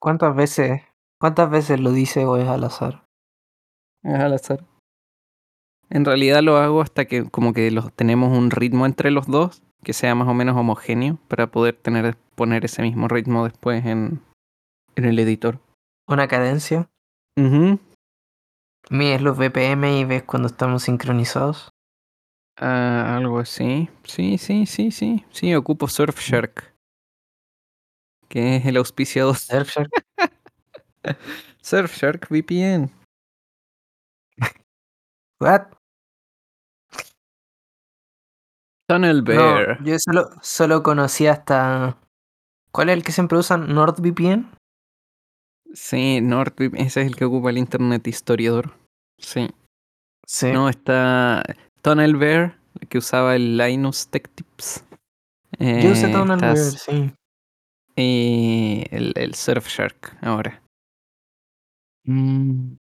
[0.00, 0.82] ¿Cuántas veces
[1.20, 3.04] cuántas veces lo dice o es al azar?
[4.02, 4.64] Es al azar.
[5.88, 9.62] En realidad lo hago hasta que como que los, tenemos un ritmo entre los dos
[9.82, 14.20] que sea más o menos homogéneo para poder tener poner ese mismo ritmo después en,
[14.94, 15.60] en el editor.
[16.06, 16.88] ¿Una cadencia?
[17.36, 17.78] Ujú.
[18.90, 21.70] ¿Mides los BPM y ves cuando estamos sincronizados?
[22.58, 23.88] Ah, algo así.
[24.04, 25.24] Sí, sí, sí, sí.
[25.30, 26.75] Sí, ocupo Surfshark.
[28.28, 29.36] Que es el auspiciador.
[29.36, 29.90] Surfshark.
[31.62, 32.90] Surfshark VPN.
[35.40, 35.62] What?
[38.88, 39.80] Tunnel Bear.
[39.80, 41.98] No, yo solo, solo conocí hasta.
[42.70, 43.72] ¿Cuál es el que siempre usan?
[43.74, 44.50] ¿NordVPN?
[45.74, 46.76] Sí, NordVPN.
[46.80, 48.72] Ese es el que ocupa el Internet Historiador.
[49.18, 49.48] Sí.
[50.26, 50.52] Sí.
[50.52, 51.42] No, está
[51.82, 54.84] Tunnel Bear, el que usaba el Linus Tech Tips.
[55.58, 57.12] yo usé Eh, Tunnel Bear, sí.
[57.96, 60.62] Y el, Surfshark ahora.
[62.04, 62.76] Mm.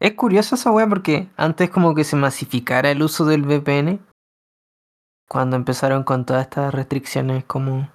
[0.00, 4.00] Es curioso esa wea porque antes como que se masificara el uso del VPN.
[5.28, 7.88] Cuando empezaron con todas estas restricciones como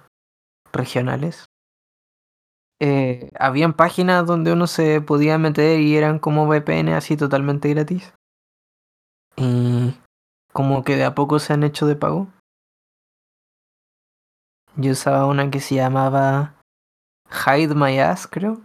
[0.72, 1.44] regionales.
[2.80, 8.12] Eh, habían páginas donde uno se podía meter y eran como VPN así totalmente gratis.
[9.36, 9.94] Y
[10.52, 12.28] como que de a poco se han hecho de pago.
[14.76, 16.56] Yo usaba una que se llamaba
[17.30, 18.60] Hide My Ass, creo.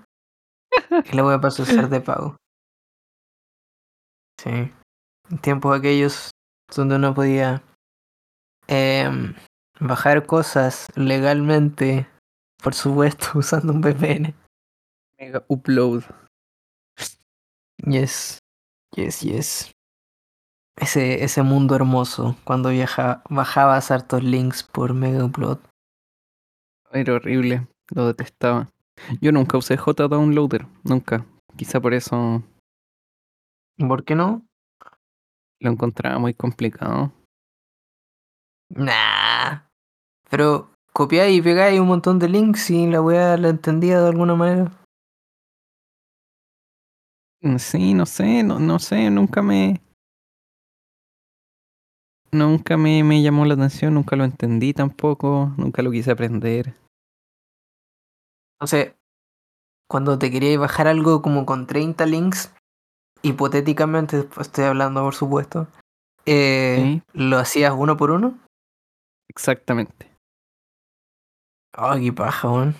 [1.06, 2.36] Que la voy a pasar a ser de pago.
[4.42, 4.72] Sí.
[5.30, 6.32] En tiempos aquellos
[6.76, 7.62] donde uno podía
[8.68, 9.36] em,
[9.80, 12.08] bajar cosas legalmente,
[12.64, 14.34] por supuesto, usando un VPN.
[15.20, 16.04] Mega Upload.
[17.86, 18.40] Yes,
[18.96, 19.72] yes, yes.
[20.76, 25.60] Ese, ese mundo hermoso, cuando viaja, bajabas hartos links por Mega Upload.
[26.92, 27.68] Era horrible.
[27.92, 28.70] Lo detestaba.
[29.22, 30.66] Yo nunca usé JDownloader.
[30.84, 31.26] Nunca.
[31.56, 32.44] Quizá por eso
[33.78, 34.46] ¿Por qué no?
[35.62, 37.12] lo encontraba muy complicado.
[38.70, 39.68] Nah.
[40.30, 44.36] Pero copiáis y pegáis un montón de links y la weá la entendía de alguna
[44.36, 44.72] manera.
[47.42, 49.82] Mm, Sí, no sé, no, no sé, nunca me.
[52.32, 56.76] Nunca me, me llamó la atención, nunca lo entendí tampoco, nunca lo quise aprender.
[58.60, 58.94] Entonces,
[59.90, 62.54] cuando te queríais bajar algo como con 30 links,
[63.24, 65.68] hipotéticamente, estoy hablando por supuesto,
[66.26, 68.38] eh, ¿lo hacías uno por uno?
[69.30, 70.12] Exactamente.
[71.74, 72.76] Ah, qué paja, weón.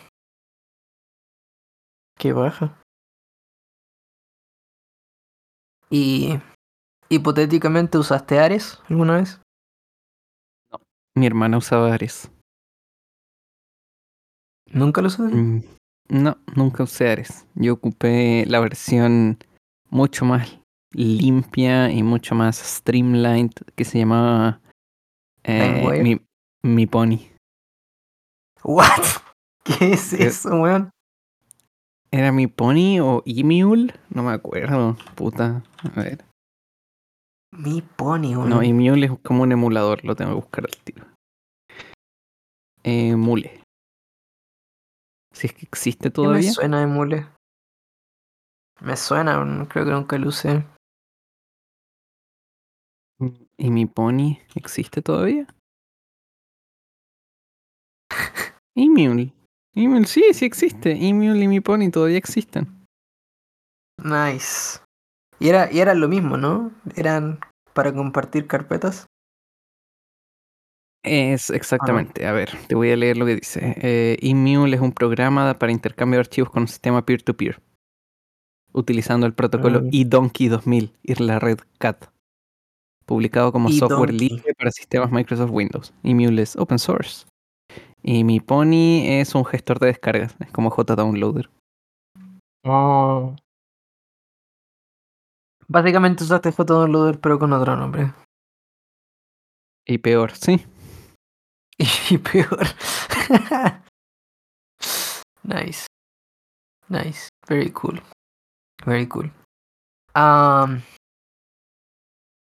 [2.18, 2.78] Qué paja.
[5.90, 6.40] ¿Y
[7.10, 9.42] hipotéticamente usaste Ares alguna vez?
[11.16, 12.32] Mi hermana usaba Ares.
[14.68, 15.36] ¿Nunca lo usaste?
[15.36, 15.64] Mm,
[16.10, 17.46] No, nunca usé Ares.
[17.56, 19.38] Yo ocupé la versión
[19.90, 20.60] mucho más
[20.92, 24.62] limpia y mucho más streamlined que se llamaba
[25.44, 26.22] eh, mi,
[26.64, 27.20] mi Pony.
[28.64, 29.04] ¿What?
[29.64, 30.90] ¿Qué es Eh, eso, weón?
[32.12, 33.94] ¿Era mi Pony o Emule?
[34.10, 35.64] No me acuerdo, puta.
[35.84, 36.26] A ver.
[37.52, 38.50] Mi pony, weón.
[38.50, 41.06] No, Emule es como un emulador, lo tengo que buscar al tiro.
[42.84, 43.64] Emule.
[45.34, 46.52] Si es que existe ¿Qué me todavía.
[46.52, 47.28] suena de mule?
[48.82, 50.66] Me suena, no creo que nunca lo usé.
[53.58, 55.46] ¿Y mi Pony existe todavía?
[58.76, 59.34] Emule.
[59.76, 60.92] Emule, sí, sí existe.
[60.92, 62.86] Emule y mi Pony todavía existen.
[64.02, 64.80] Nice.
[65.40, 66.72] Y era, y era lo mismo, ¿no?
[66.96, 67.40] Eran
[67.74, 69.06] para compartir carpetas.
[71.04, 73.74] Es exactamente, a ver, te voy a leer lo que dice.
[73.82, 77.62] Eh, Emule es un programa para intercambio de archivos con un sistema peer-to-peer,
[78.74, 79.90] utilizando el protocolo Mm.
[79.94, 82.12] eDonkey 2000 y la red CAT,
[83.06, 85.94] publicado como software libre para sistemas Microsoft Windows.
[86.04, 87.26] Emule es open source.
[88.04, 91.50] Y mi Pony es un gestor de descargas, es como JDownloader.
[92.66, 93.36] Oh.
[95.70, 98.12] Básicamente usaste Photodownloader pero con otro nombre.
[99.86, 100.66] Y peor, sí.
[102.10, 102.66] Y peor.
[105.44, 105.86] nice.
[106.90, 107.30] Nice.
[107.48, 108.02] Very cool.
[108.84, 109.32] Very cool.
[110.16, 110.82] Am,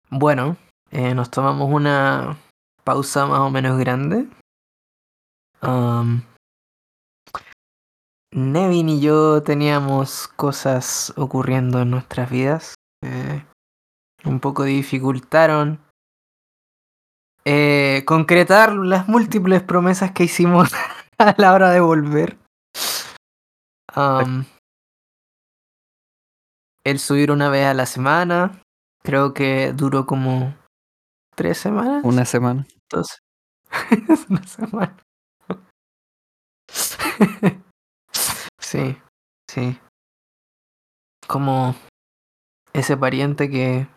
[0.09, 0.57] bueno,
[0.89, 2.35] eh, nos tomamos una
[2.83, 4.27] pausa más o menos grande.
[5.61, 6.23] Am,
[8.31, 12.78] Nevin y yo teníamos cosas ocurriendo en nuestras vidas.
[13.01, 13.45] Que
[14.25, 15.79] un poco dificultaron
[17.45, 20.71] eh, concretar las múltiples promesas que hicimos
[21.17, 22.37] a la hora de volver.
[26.83, 28.61] El subir una vez a la semana,
[29.03, 30.55] creo que duró como
[31.35, 32.03] tres semanas.
[32.03, 32.65] Una semana.
[32.83, 33.19] Entonces,
[34.29, 34.97] una semana.
[38.59, 38.97] sí,
[39.49, 39.79] sí.
[41.27, 41.75] Como
[42.79, 43.87] ese pariente que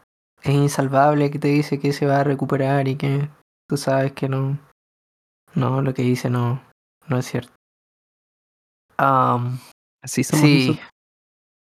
[0.43, 3.29] es insalvable, que te dice que se va a recuperar y que
[3.69, 4.58] tú sabes que no.
[5.55, 6.62] No, lo que dice no,
[7.08, 7.52] no es cierto.
[8.96, 9.58] Am,
[10.02, 10.90] Así somos sí, nosotros.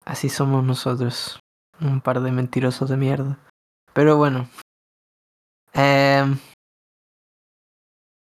[0.05, 1.41] así somos nosotros.
[1.81, 3.39] Un par de mentirosos de mierda.
[3.93, 4.49] Pero bueno.
[5.73, 6.39] Em,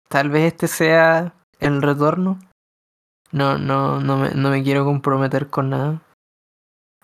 [0.08, 2.38] tal vez este sea el retorno.
[3.30, 6.02] No, no, no me, no me quiero comprometer con nada.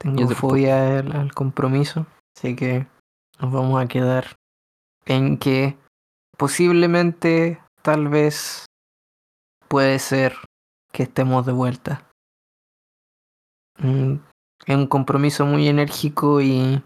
[0.05, 2.06] Tengo fobia al, al compromiso.
[2.37, 2.87] Así que
[3.41, 4.37] nos vamos a quedar
[5.06, 5.79] en que
[6.37, 8.67] posiblemente, tal vez,
[9.69, 10.37] puede ser
[10.93, 12.06] que estemos de vuelta.
[13.79, 14.17] Mm,
[14.67, 16.83] Es un compromiso muy enérgico y,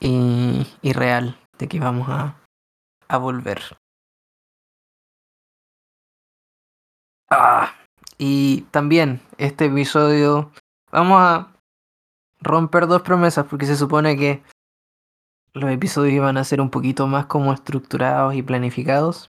[0.00, 2.40] y, y real de que vamos a,
[3.08, 3.60] a volver.
[7.30, 7.74] Ah,
[8.16, 10.50] y también este episodio
[10.90, 11.54] vamos a
[12.40, 14.42] romper dos promesas porque se supone que
[15.54, 19.28] los episodios iban a ser un poquito más como estructurados y planificados.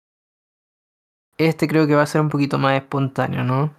[1.38, 3.74] Este creo que va a ser un poquito más espontáneo, ¿no?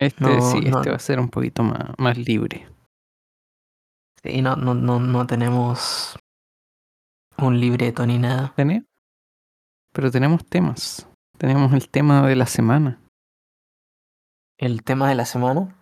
[0.00, 0.78] Este No, sí, no.
[0.78, 2.68] este va a ser un poquito más, más libre.
[4.22, 6.16] Sí, no, no, no, no tenemos
[7.38, 8.52] un libreto ni nada.
[8.56, 8.84] ¿Tenés?
[9.92, 11.08] Pero tenemos temas.
[11.38, 13.00] Tenemos el tema de la semana.
[14.58, 15.81] El tema de la semana.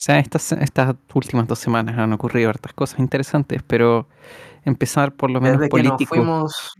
[0.00, 4.08] O sea, estas, estas últimas dos semanas han ocurrido hartas cosas interesantes, pero
[4.64, 6.74] empezar por lo menos Desde que nos fuimos.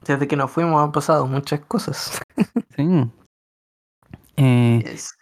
[0.00, 2.20] Desde que nos fuimos han pasado muchas cosas.
[2.76, 3.10] Sí.
[4.36, 5.14] Eh, Yes.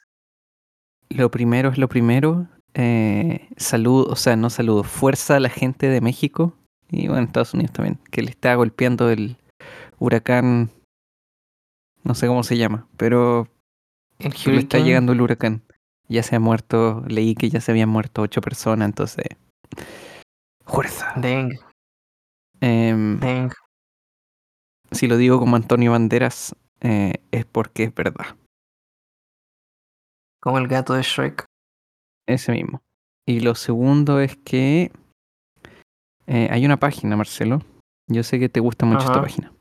[1.11, 2.47] Lo primero es lo primero.
[2.75, 4.85] Eh, salud, o sea, no saludo.
[4.85, 6.55] Fuerza a la gente de México
[6.91, 9.37] y bueno, Estados Unidos también, que le está golpeando el
[9.99, 10.70] huracán.
[12.05, 13.49] No sé cómo se llama, pero
[14.20, 15.62] El le está llegando el huracán.
[16.12, 19.25] Ya se ha muerto, leí que ya se habían muerto ocho personas, entonces.
[20.67, 21.12] Fuerza.
[21.17, 21.59] Deng,
[22.61, 23.50] Em, deng.
[24.91, 28.37] si lo digo como Antonio Banderas, eh, es porque es verdad.
[30.41, 31.44] Como el gato de Shrek.
[32.29, 32.82] Ese mismo.
[33.26, 34.93] Y lo segundo es que
[36.26, 37.61] eh, hay una página, Marcelo.
[38.08, 39.53] Yo sé que te gusta mucho esta página.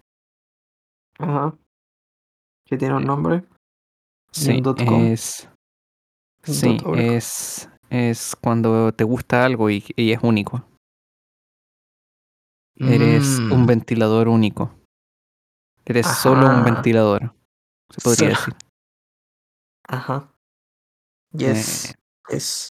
[1.19, 1.55] Ajá.
[2.67, 3.43] Que tiene un nombre.
[4.31, 5.15] Sí, com?
[6.43, 6.57] Es.
[6.57, 10.65] Sí, es, es cuando te gusta algo y, y es único.
[12.75, 14.73] Eres un Mm, ventilador único.
[15.85, 17.33] Eres solo un ventilador.
[17.89, 18.55] Se podría decir.
[19.87, 20.31] Ajá.
[21.33, 21.91] Yes.
[21.91, 21.95] Eh,
[22.29, 22.69] Yes.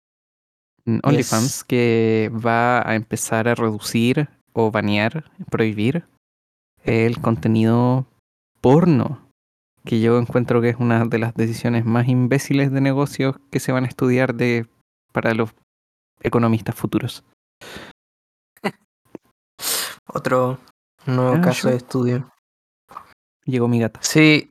[0.86, 6.06] OnlyFans que va a empezar a reducir o banear, prohibir
[6.84, 8.06] el contenido
[8.62, 9.25] porno.
[9.86, 13.72] Que yo encuentro que es una de las decisiones más imbéciles de negocios que se
[13.72, 14.68] van a estudiar de,
[15.12, 15.52] para los
[16.22, 17.24] economistas futuros.
[20.08, 20.58] Otro
[21.06, 22.30] nuevo Ah, caso de estudio.
[23.46, 24.00] Llegó mi gata.
[24.02, 24.50] Sí.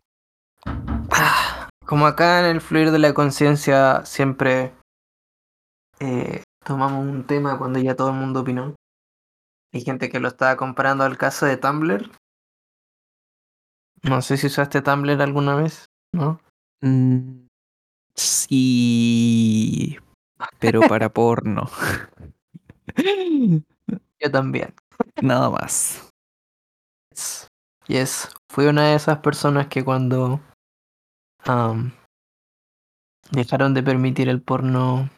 [1.10, 4.72] Ah, Como acá en el fluir de la conciencia siempre
[6.00, 8.74] eh, tomamos un tema cuando ya todo el mundo opinó.
[9.72, 12.08] Hay gente que lo estaba comparando al caso de Tumblr.
[14.04, 16.38] No sé si usaste Tumblr alguna vez, ¿no?
[16.82, 17.46] Mm,
[18.14, 19.98] sí,
[20.58, 21.68] pero para porno.
[24.20, 24.74] Yo también.
[25.22, 26.10] Nada más.
[27.10, 27.48] Yes.
[27.86, 28.28] Yes.
[28.50, 30.40] Fui una de esas personas que cuando
[33.30, 35.08] dejaron de permitir el porno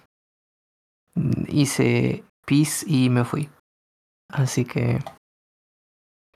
[1.48, 3.48] hice pis y me fui.
[4.32, 5.00] Así que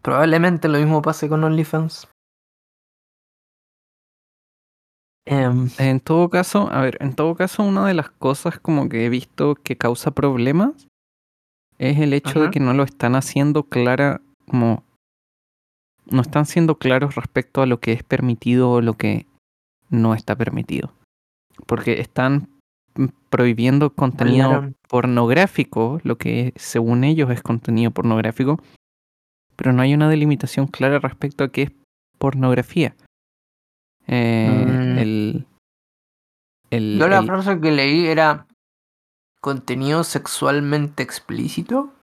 [0.03, 2.09] probablemente lo mismo pase con OnlyFans.
[5.27, 9.05] Em, En todo caso, a ver, en todo caso, una de las cosas como que
[9.05, 10.89] he visto que causa problemas
[11.79, 14.85] es el hecho de que no lo están haciendo clara, como
[16.07, 19.27] no están siendo claros respecto a lo que es permitido o lo que
[19.89, 20.93] no está permitido.
[21.67, 22.49] Porque están
[23.31, 24.77] prohibiendo contenido Hablaron.
[24.89, 28.61] pornográfico, lo que según ellos es contenido pornográfico,
[29.57, 31.73] pero no hay una delimitación clara respecto a qué es
[32.19, 32.95] pornografía.
[34.13, 34.99] Eh, Mm.
[34.99, 35.47] el,
[36.71, 38.47] el- yo la el- frase que leí era
[39.41, 41.95] contenido sexualmente explícito.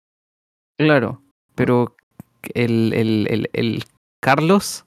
[0.79, 1.21] claro,
[1.55, 1.95] pero
[2.53, 3.83] el, el, el, el
[4.23, 4.85] Carlos,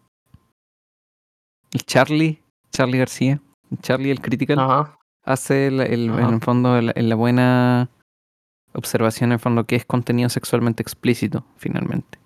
[1.73, 3.41] el Charlie, Charlie García,
[3.83, 4.97] Charlie el Critical, Ajá.
[5.25, 6.21] hace el, el- Ajá.
[6.29, 7.91] en el fondo la, la buena
[8.73, 12.19] observación en el fondo que es contenido sexualmente explícito, finalmente.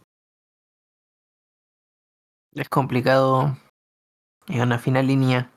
[2.55, 3.57] Es complicado.
[4.49, 5.51] Es una fina línea.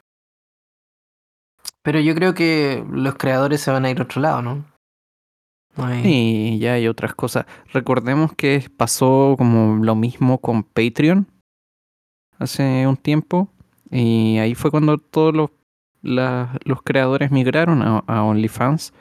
[1.81, 4.65] Pero yo creo que los creadores se van a ir a otro lado, ¿no?
[6.03, 7.45] Y ya hay otras cosas.
[7.71, 11.27] Recordemos que pasó como lo mismo con Patreon
[12.39, 13.49] hace un tiempo.
[13.91, 15.51] Y ahí fue cuando todos los,
[16.01, 18.93] los creadores migraron a, OnlyFans.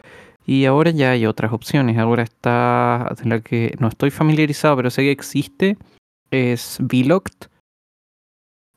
[0.45, 1.99] Y ahora ya hay otras opciones.
[1.99, 5.77] Ahora está, la que no estoy familiarizado, pero sé que existe,
[6.31, 7.49] es Vlogged,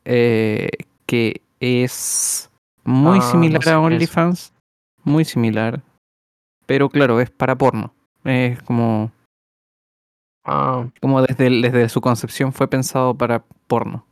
[0.04, 0.70] eh,
[1.10, 2.48] que es
[2.84, 3.80] muy Ah, no similar sé a.
[3.80, 4.52] OnlyFans.
[5.02, 5.82] Muy similar.
[6.66, 7.92] Pero claro, es para porno.
[8.22, 9.10] Es como,
[10.44, 14.06] Ah, como desde, desde su concepción fue pensado para porno.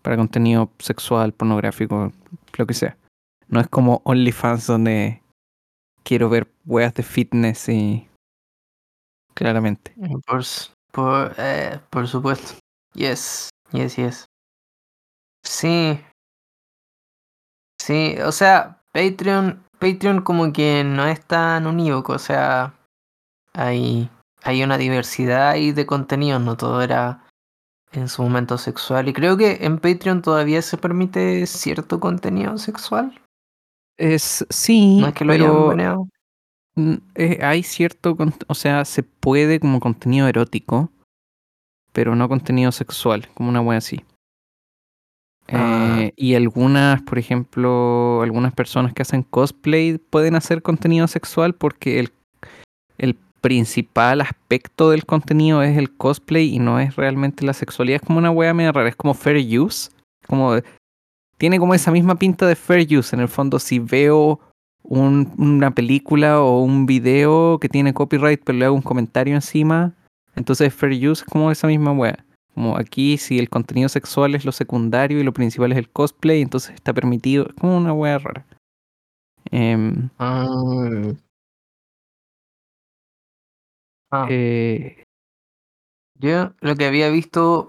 [0.00, 2.10] Para contenido sexual, pornográfico,
[2.56, 2.96] lo que sea.
[3.48, 5.22] No es como OnlyFans donde
[6.04, 8.08] quiero ver weas de fitness y...
[9.34, 9.94] Claramente.
[10.26, 12.54] por, s- por, eh, por supuesto.
[12.94, 14.26] Yes, yes, yes.
[15.44, 16.00] Sí.
[17.80, 22.74] Sí, o sea, Patreon, Patreon como que no es tan unívoco, o sea,
[23.54, 24.10] hay,
[24.42, 27.24] hay una diversidad ahí de contenidos, no todo era
[27.92, 29.08] en su momento sexual.
[29.08, 33.18] Y creo que en Patreon todavía se permite cierto contenido sexual.
[33.96, 36.08] Es sí, No es que lo pero
[37.14, 38.14] eh, hay cierto,
[38.46, 40.90] o sea, se puede como contenido erótico,
[41.92, 44.04] pero no contenido sexual, como una wea así.
[45.52, 45.96] Ah.
[46.00, 51.98] Eh, y algunas, por ejemplo, algunas personas que hacen cosplay pueden hacer contenido sexual porque
[52.00, 52.12] el,
[53.40, 58.00] principal aspecto del contenido es el cosplay y no es realmente la sexualidad.
[58.02, 59.90] Es como una wea media rara, es como fair use.
[60.26, 60.56] Como
[61.38, 63.16] tiene como esa misma pinta de fair use.
[63.16, 64.40] En el fondo, si veo
[64.82, 69.94] un- una película o un video que tiene copyright, pero le hago un comentario encima,
[70.36, 72.24] entonces fair use es como esa misma wea.
[72.60, 76.42] Como aquí, si el contenido sexual es lo secundario y lo principal es el cosplay,
[76.42, 77.46] entonces está permitido.
[77.46, 78.44] Es como una wea rara.
[79.50, 80.46] Em, Ah.
[84.12, 85.04] Ah, eh,
[86.18, 87.68] yo lo que había visto,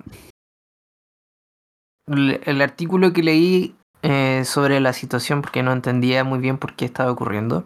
[2.08, 6.76] el, el artículo que leí eh, sobre la situación, porque no entendía muy bien por
[6.76, 7.66] qué estaba ocurriendo,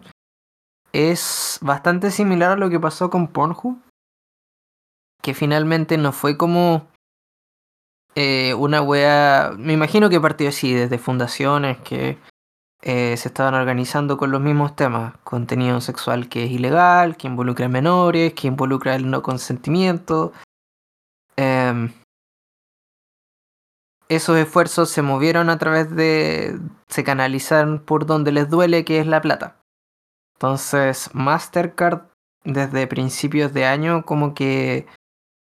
[0.92, 3.82] es bastante similar a lo que pasó con Pornhub,
[5.20, 6.86] que finalmente no fue como
[8.18, 12.18] eh, una wea, me imagino que partió así, desde fundaciones que
[12.80, 17.66] eh, se estaban organizando con los mismos temas, contenido sexual que es ilegal, que involucra
[17.66, 20.32] a menores, que involucra el no consentimiento.
[21.36, 21.92] Em,
[24.08, 26.58] esos esfuerzos se movieron a través de,
[26.88, 29.60] se canalizaron por donde les duele, que es la plata.
[30.36, 32.04] Entonces, Mastercard
[32.44, 34.86] desde principios de año como que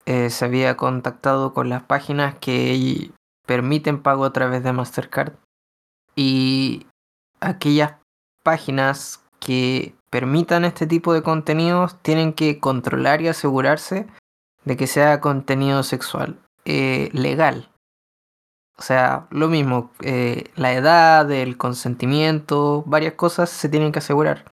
[0.05, 3.11] eh, se había contactado con las páginas que
[3.45, 5.33] permiten pago a través de Mastercard
[6.15, 6.85] y
[7.39, 7.95] aquellas
[8.43, 14.07] páginas que permitan este tipo de contenidos tienen que controlar y asegurarse
[14.65, 17.69] de que sea contenido sexual eh, legal.
[18.77, 24.51] O sea, lo mismo, eh, la edad, el consentimiento, varias cosas se tienen que asegurar.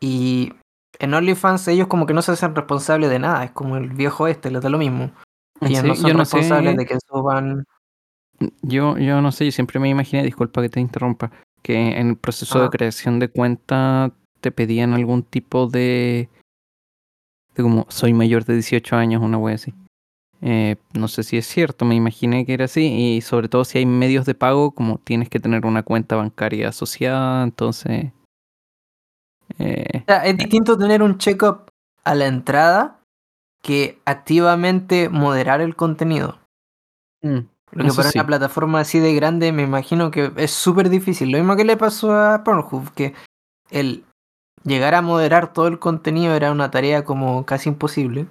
[0.00, 0.52] Y
[0.98, 4.26] en OnlyFans ellos como que no se hacen responsables de nada, es como el viejo
[4.26, 5.10] este, les da lo mismo.
[5.60, 6.78] Ellos sí, no son yo no responsables sé.
[6.78, 7.64] de que suban...
[8.62, 11.30] Yo, yo no sé, yo siempre me imaginé, disculpa que te interrumpa,
[11.62, 12.70] que en el proceso de Ajá.
[12.72, 16.28] creación de cuenta te pedían algún tipo de.
[17.54, 19.72] de como soy mayor de 18 años, una wea así.
[20.42, 23.16] Eh, no sé si es cierto, me imaginé que era así.
[23.16, 26.68] Y sobre todo si hay medios de pago, como tienes que tener una cuenta bancaria
[26.68, 28.12] asociada, entonces.
[29.58, 31.70] Eh, O sea, es distinto tener un check-up
[32.04, 33.00] a la entrada
[33.62, 36.38] que activamente moderar el contenido.
[37.22, 37.38] mm,
[37.72, 38.18] Lo que para sí.
[38.18, 41.30] una plataforma así de grande me imagino que es súper difícil.
[41.30, 43.14] Lo mismo que le pasó a Pornhub, que
[43.70, 44.04] el
[44.64, 48.26] llegar a moderar todo el contenido era una tarea como casi imposible.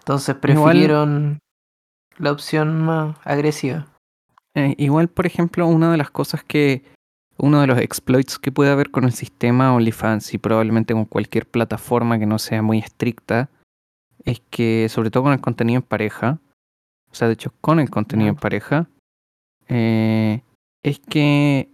[0.00, 1.38] Entonces Igual- prefirieron
[2.18, 3.86] la opción más agresiva.
[4.54, 6.84] Eh, igual, por ejemplo, una de las cosas que.
[7.40, 11.46] Uno de los exploits que puede haber con el sistema OnlyFans y probablemente con cualquier
[11.46, 13.48] plataforma que no sea muy estricta
[14.24, 16.38] es que, sobre todo con el contenido en pareja,
[17.10, 18.86] o sea, de hecho, con el contenido en pareja,
[19.68, 20.42] eh,
[20.84, 21.70] es que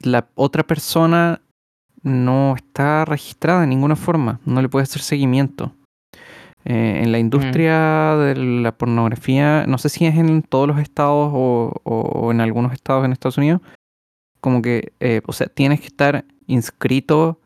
[0.00, 1.40] la otra persona
[2.02, 5.72] no está registrada de ninguna forma, no le puede hacer seguimiento.
[6.64, 11.30] Eh, en la industria de la pornografía, no sé si es en todos los estados
[11.34, 13.60] o, o- o en algunos estados en Estados Unidos,
[14.42, 17.38] como que, eh, o sea, tienes que estar inscrito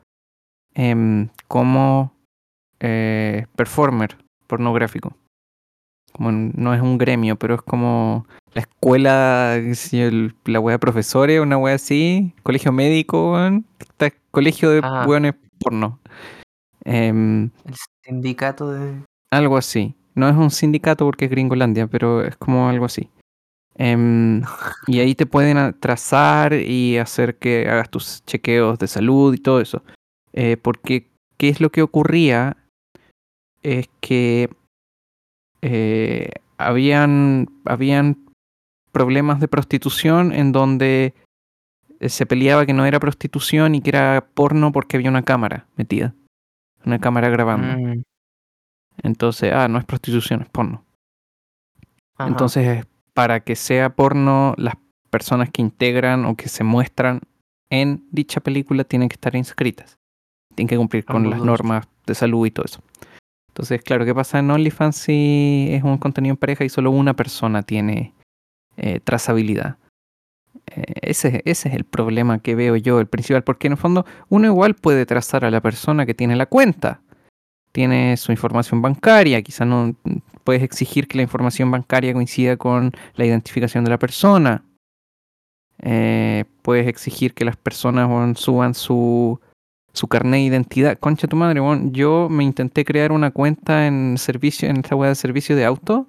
[0.74, 2.12] em, como
[2.80, 4.16] eh, performer
[4.48, 5.14] pornográfico.
[6.12, 11.40] Como no es un gremio, pero es como la escuela, el- la wea de profesores,
[11.40, 15.06] una wea así, colegio médico, weón, está colegio de Ajá.
[15.06, 15.98] weones porno.
[16.84, 17.74] Em, El
[18.04, 19.02] sindicato de.
[19.30, 19.94] algo así.
[20.14, 23.10] No es un sindicato porque es Gringolandia, pero es como algo así.
[23.78, 24.42] Em,
[24.86, 29.60] y ahí te pueden trazar y hacer que hagas tus chequeos de salud y todo
[29.60, 29.82] eso.
[30.32, 32.56] Eh, porque, ¿qué es lo que ocurría?
[33.62, 34.48] Es que
[35.60, 38.26] eh, habían, habían
[38.92, 41.12] problemas de prostitución en donde
[42.00, 45.66] eh, se peleaba que no era prostitución y que era porno porque había una cámara
[45.76, 46.14] metida.
[46.86, 47.78] Una cámara grabando.
[47.78, 48.02] Mm,
[49.02, 50.84] Entonces, ah, no es prostitución, es porno.
[52.16, 52.28] ajá.
[52.30, 54.74] Entonces, para que sea porno, las
[55.08, 57.22] personas que integran o que se muestran
[57.70, 59.96] en dicha película tienen que estar inscritas.
[60.54, 62.82] Tienen que cumplir con Ambos las normas de salud y todo eso.
[63.48, 67.14] Entonces, claro, ¿qué pasa en OnlyFans si es un contenido en pareja y solo una
[67.14, 68.12] persona tiene
[68.76, 69.78] eh, trazabilidad?
[70.66, 74.04] Eh, ese, ese es el problema que veo yo, el principal, porque en el fondo
[74.28, 77.00] uno igual puede trazar a la persona que tiene la cuenta.
[77.76, 79.94] Tiene su información bancaria, quizá no
[80.44, 84.64] puedes exigir que la información bancaria coincida con la identificación de la persona.
[85.82, 89.38] Eh, puedes exigir que las personas suban su,
[89.92, 90.98] su carnet de identidad.
[90.98, 95.14] Concha tu madre, yo me intenté crear una cuenta en servicio, en esta web de
[95.14, 96.06] servicio de auto,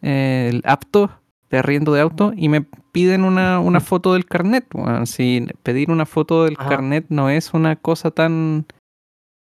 [0.00, 1.10] eh, el apto
[1.50, 4.64] de arriendo de auto, y me piden una, una foto del carnet.
[5.04, 6.70] Si pedir una foto del Ajá.
[6.70, 8.64] carnet no es una cosa tan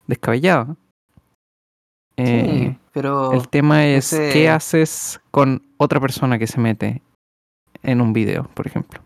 [0.06, 0.76] descabellada.
[2.18, 3.32] Eh, sí, pero.
[3.32, 7.02] el tema es ese- qué haces con otra persona que se mete
[7.82, 9.00] en un video, por ejemplo.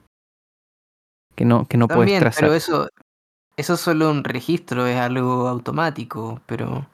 [1.34, 2.42] Que no, que no puedes trazar.
[2.44, 2.88] pero eso,
[3.56, 6.86] eso es solo un registro, es algo automático, pero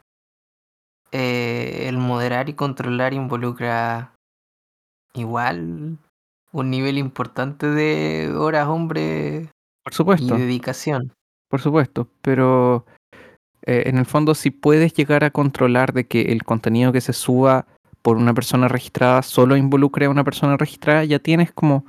[1.13, 4.13] eh, el moderar y controlar involucra
[5.15, 5.99] igual
[6.53, 9.49] un nivel importante de horas hombre
[9.85, 11.13] Por y supuesto, dedicación.
[11.49, 12.09] por supuesto.
[12.23, 12.87] Pero
[13.67, 17.13] eh, en el fondo, si puedes llegar a controlar de que el contenido que se
[17.13, 17.67] suba
[18.03, 21.85] por una persona registrada solo involucre a una persona registrada, ya tienes como,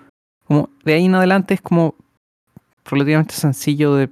[0.45, 1.95] como de ahí en adelante es como
[2.85, 4.09] relativamente sencillo de,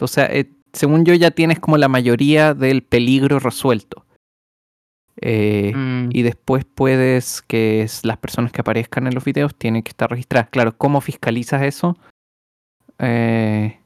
[0.00, 4.04] o sea, eh, según yo ya tienes como la mayoría del peligro resuelto.
[5.20, 9.82] Eh, Mm, y después puedes que es- las personas que aparezcan en los videos tienen
[9.84, 10.48] que estar registradas.
[10.50, 11.96] Claro, ¿cómo fiscalizas eso?
[12.98, 13.78] Eh,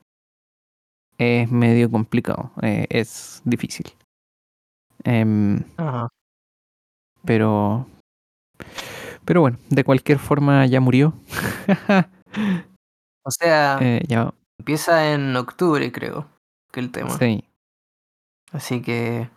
[1.19, 3.93] es medio complicado, eh, es difícil.
[5.05, 6.09] Ajá.
[7.25, 7.87] pero,
[9.25, 11.15] pero bueno, de cualquier forma ya murió.
[13.25, 16.29] O sea, Eh, ya, empieza en octubre, creo,
[16.73, 17.11] que el tema.
[17.11, 17.45] sí.
[18.53, 19.29] Así que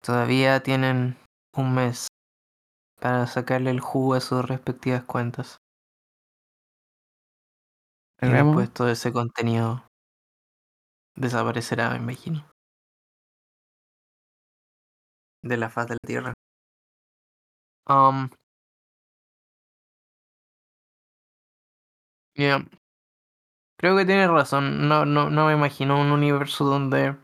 [0.00, 1.16] todavía tienen
[1.56, 2.06] un mes
[3.00, 5.56] para sacarle el jugo a sus respectivas cuentas.
[8.22, 9.85] Y después todo ese contenido
[11.16, 12.46] desaparecerá, me imagino.
[15.42, 16.34] De la faz de la Tierra.
[17.88, 18.30] Um,
[22.34, 22.64] yeah.
[23.78, 24.88] Creo que tienes razón.
[24.88, 27.16] No, no, no me imagino un universo donde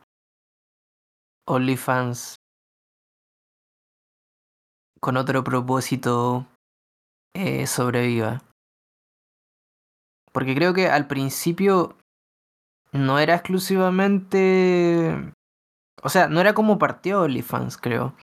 [1.46, 2.36] OnlyFans
[5.00, 6.46] con otro propósito
[7.34, 8.42] eh, sobreviva.
[10.32, 11.96] Porque creo que al principio
[12.92, 15.32] no era exclusivamente...
[16.02, 18.14] O sea, no era como partió OnlyFans, creo.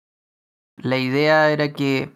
[0.77, 2.13] La idea era que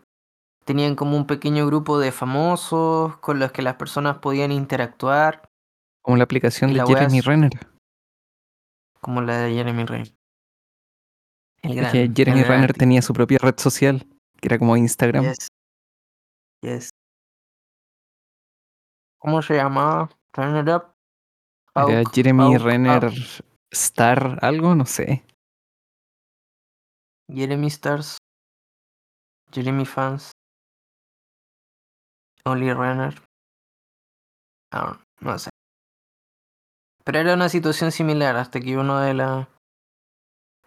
[0.65, 5.49] tenían como un pequeño grupo de famosos con los que las personas podían interactuar,
[6.05, 7.53] Como la aplicación Y de la Jeremy es- Renner.
[9.01, 10.15] como la de Jeremy Renner.
[11.63, 14.05] El Es gran, que el Jeremy gran Renner tenía su propia red social,
[14.41, 15.25] que era como Instagram.
[15.25, 15.49] Yes.
[16.63, 16.91] Yes.
[19.21, 20.09] ¿Cómo se llamaba?
[20.33, 20.92] Turn it up.
[21.75, 25.25] Era Jeremy Auk- Renner Auk- Star, algo, no sé.
[27.29, 28.19] Jeremy Stars.
[29.53, 30.33] Jeremy Fans.
[32.45, 33.15] Only Renner.
[34.73, 35.51] Ah, no sé.
[37.05, 39.49] Pero era una situación similar hasta que uno de la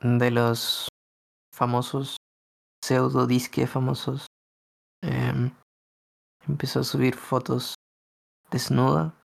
[0.01, 0.87] de los
[1.53, 2.17] famosos
[2.83, 4.27] pseudo disque famosos
[5.01, 5.51] em,
[6.47, 7.75] empezó a subir fotos
[8.51, 9.19] desnuda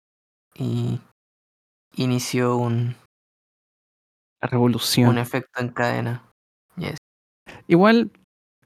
[0.54, 1.00] y
[1.96, 2.94] inició un,
[4.42, 5.08] La revolución.
[5.08, 6.22] un efecto en cadena.
[6.76, 6.96] Yes.
[7.68, 8.10] Igual,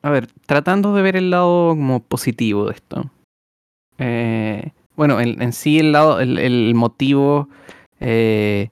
[0.02, 3.10] a ver, tratando de ver el lado como positivo de esto.
[3.98, 7.48] Eh, Bueno, en, en sí el lado, el, el motivo,
[8.00, 8.68] eh,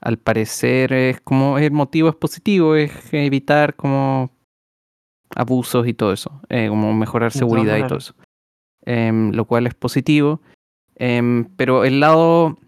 [0.00, 4.30] al parecer es como el motivo es positivo, es evitar como
[5.34, 8.14] abusos y todo eso, eh, como mejorar seguridad y todo eso,
[8.86, 10.40] Em, lo cual es positivo.
[10.96, 12.58] Em, pero el lado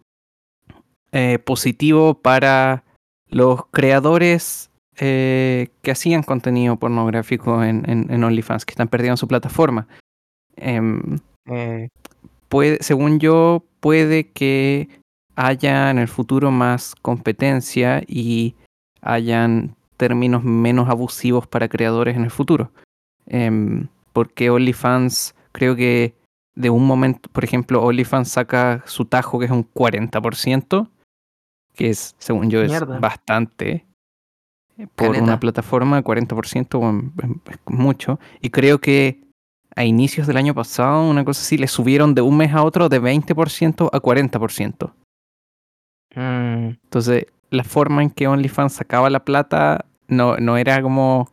[1.13, 2.85] eh, positivo para
[3.29, 9.29] los creadores eh, que hacían contenido pornográfico en, en- en OnlyFans, que están perdiendo su
[9.29, 9.87] plataforma.
[10.57, 11.89] Em, Eh,
[12.49, 14.89] puede, según yo, puede que
[15.37, 18.55] haya en el futuro más competencia y
[19.01, 22.73] hayan términos menos abusivos para creadores en el futuro.
[23.27, 26.15] Em, porque OnlyFans, creo que
[26.57, 30.89] de un momento, por ejemplo, OnlyFans saca su tajo que es un 40%,
[31.77, 32.99] que es, según yo, es Mierda.
[32.99, 33.87] bastante.
[34.79, 35.23] eh, Por Caleta.
[35.25, 36.79] una plataforma, 40%
[37.15, 38.19] bueno, es mucho.
[38.41, 39.23] Y creo que
[39.75, 42.89] a inicios del año pasado, una cosa así, le subieron de un mes a otro
[42.89, 44.93] de 20% a 40%.
[46.15, 51.31] mm, Entonces, la forma en que OnlyFans sacaba la plata no, no era como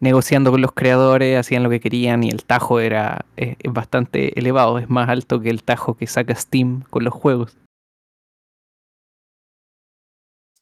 [0.00, 4.38] negociando con los creadores, hacían lo que querían y el tajo era eh, es bastante
[4.38, 7.56] elevado, es más alto que el tajo que saca Steam con los juegos.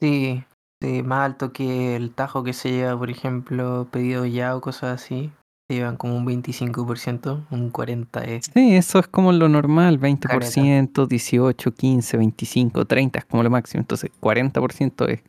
[0.03, 0.45] Sí,
[0.83, 5.01] sí, más alto que el tajo que se lleva, por ejemplo, pedido ya o cosas
[5.01, 5.31] así.
[5.71, 11.07] Se llevan como un 25%, un 40% es Sí, eso es como lo normal, 20%,
[11.07, 15.23] 18, 15, 25, 30 es como lo máximo, entonces 40% es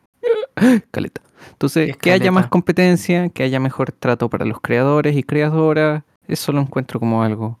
[0.90, 1.22] caleta.
[1.52, 6.02] Entonces, Es que haya más competencia, que haya mejor trato para los creadores y creadoras,
[6.26, 7.60] eso lo encuentro como algo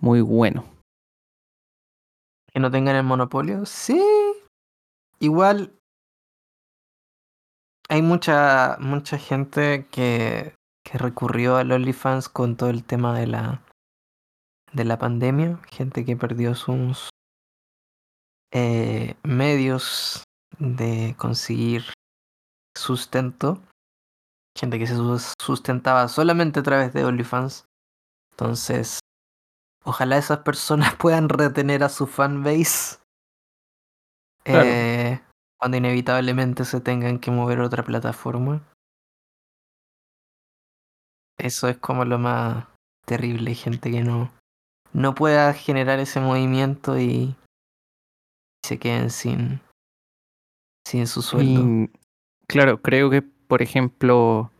[0.00, 0.64] muy bueno.
[2.52, 3.66] que no tengan el monopolio.
[3.66, 4.02] Sí,
[5.20, 5.75] igual
[7.88, 13.62] hay mucha mucha gente que, que recurrió al OnlyFans con todo el tema de la
[14.72, 17.08] de la pandemia, gente que perdió sus
[18.52, 20.24] eh, medios
[20.58, 21.84] de conseguir
[22.76, 23.62] sustento,
[24.58, 27.64] gente que se sus- sustentaba solamente a través de OnlyFans.
[28.32, 29.00] Entonces,
[29.84, 32.98] ojalá esas personas puedan retener a su fanbase
[34.44, 34.68] Claro.
[34.68, 35.20] eh,
[35.58, 38.62] cuando inevitablemente se tengan que mover a otra plataforma.
[41.38, 42.66] Eso es como lo más
[43.06, 44.32] terrible, gente que no,
[44.92, 47.36] no pueda generar ese movimiento y
[48.64, 49.60] se queden sin,
[50.86, 51.88] sin su sueldo.
[52.48, 54.50] Claro, creo que, por ejemplo,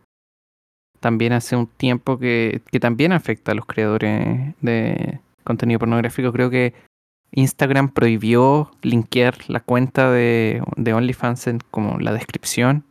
[0.99, 6.31] también hace un tiempo que, que también afecta a los creadores de contenido pornográfico.
[6.31, 6.73] Creo que
[7.31, 12.85] Instagram prohibió linkear la cuenta de, de OnlyFans en como la descripción.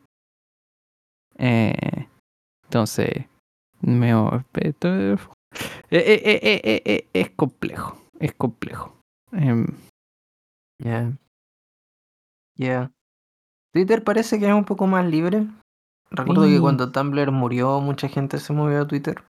[1.38, 2.06] Eh,
[2.64, 3.26] entonces,
[3.80, 4.10] me,
[5.90, 8.00] eh, eh, es complejo.
[8.18, 8.96] Es complejo.
[9.32, 9.66] Em,
[10.82, 11.12] Ya.
[12.56, 12.90] Ya.
[13.72, 15.46] Twitter parece que es un poco más libre.
[16.10, 19.24] Recuerdo que cuando Tumblr murió, mucha gente se movió a Twitter.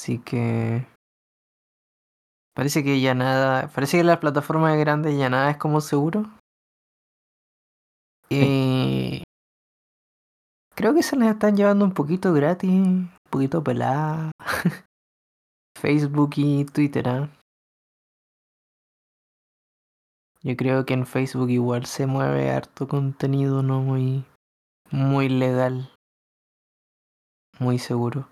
[0.00, 0.86] Así que.
[2.54, 3.68] Parece que ya nada.
[3.68, 6.26] Parece que las plataformas grandes ya nada es como seguro.
[8.28, 9.22] Y.
[10.74, 12.70] Creo que se las están llevando un poquito gratis.
[12.70, 14.32] Un poquito pelada.
[15.78, 17.30] Facebook y Twitter, ¿ah?
[20.42, 24.24] Yo creo que en Facebook igual se mueve harto contenido no muy.
[24.90, 25.90] Muy legal.
[27.58, 28.28] Muy seguro.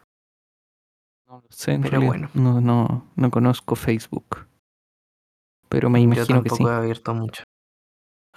[1.29, 2.31] No lo sé, en Pero bueno.
[2.35, 4.47] No, no, no conozco Facebook.
[5.69, 6.57] Pero me Yo imagino que sí.
[6.57, 7.43] tampoco he abierto mucho.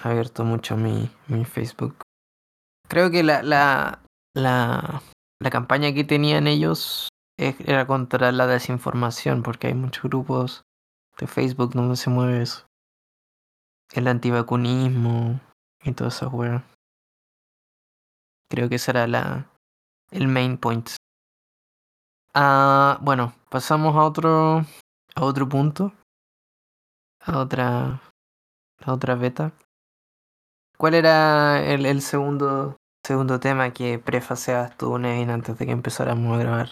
[0.04, 1.96] He abierto mucho mi, mi Facebook.
[2.90, 4.04] Creo que la, la,
[4.36, 5.02] la,
[5.40, 10.64] la campaña que tenían ellos es- era contra la desinformación, porque hay muchos grupos
[11.18, 12.66] de Facebook donde se mueve eso.
[13.94, 15.40] El antivacunismo
[15.84, 16.66] y toda esa wea.
[18.50, 19.50] Creo que ese era la,
[20.12, 20.90] el main point.
[22.34, 24.66] Ah, bueno, pasamos a otro,
[25.16, 25.94] a otro punto.
[27.24, 28.02] A otra,
[28.84, 29.54] a otra beta.
[30.78, 36.36] ¿Cuál era el, el segundo, segundo tema que prefaceabas tú, Nevin, antes de que empezáramos
[36.36, 36.70] a grabar?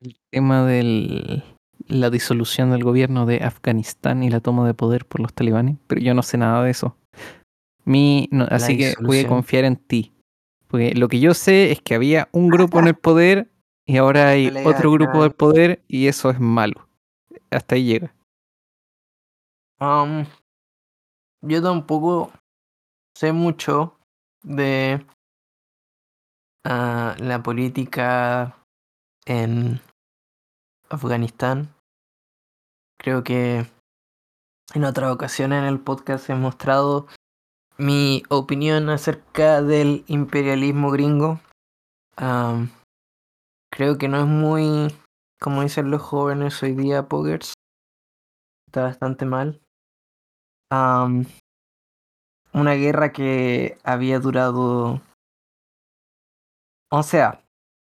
[0.00, 1.42] El tema de
[1.86, 5.76] la disolución del gobierno de Afganistán y la toma de poder por los talibanes.
[5.86, 6.96] Pero yo no sé nada de eso.
[7.84, 10.12] Mi, no- así que voy a confiar en ti.
[10.68, 13.50] Porque lo que yo sé es que había un grupo en el poder
[13.86, 15.22] y ahora hay otro grupo dale.
[15.22, 16.88] del poder y eso es malo.
[17.50, 18.14] Hasta ahí llega.
[19.80, 20.24] Um,
[21.42, 22.32] yo tampoco
[23.14, 23.98] sé mucho
[24.42, 25.04] de
[26.64, 28.56] ah, la política
[29.26, 29.80] en
[30.88, 31.74] Afganistán.
[32.98, 33.66] Creo que
[34.72, 37.06] en otra ocasión en el podcast he mostrado
[37.76, 41.40] mi opinión acerca del imperialismo gringo.
[42.20, 42.68] Um,
[43.74, 44.94] creo que no es muy,
[45.40, 47.54] como dicen los jóvenes hoy día, poggers.
[48.68, 49.60] Está bastante mal.
[52.52, 55.02] Una guerra que había durado...
[56.88, 57.44] O sea,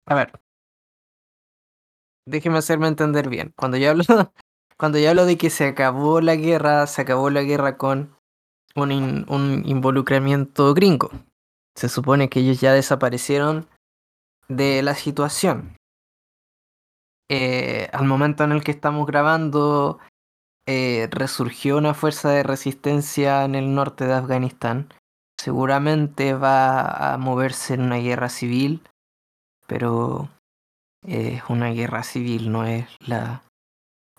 [0.06, 0.34] a ver.
[2.28, 3.54] Déjeme hacerme entender bien.
[3.56, 4.04] Cuando yo hablo,
[4.78, 8.18] cuando yo hablo de que se acabó la guerra, se acabó la guerra con
[8.76, 11.10] un, in, un involucramiento gringo.
[11.78, 13.70] Se supone que ellos ya desaparecieron
[14.50, 15.78] de la situación.
[17.30, 20.00] Eh, al momento en el que estamos grabando,
[20.68, 24.90] eh, resurgió una fuerza de resistencia en el norte de Afganistán.
[25.40, 28.82] Seguramente va a moverse en una guerra civil,
[29.68, 30.30] pero
[31.08, 33.44] es una guerra civil, no es la,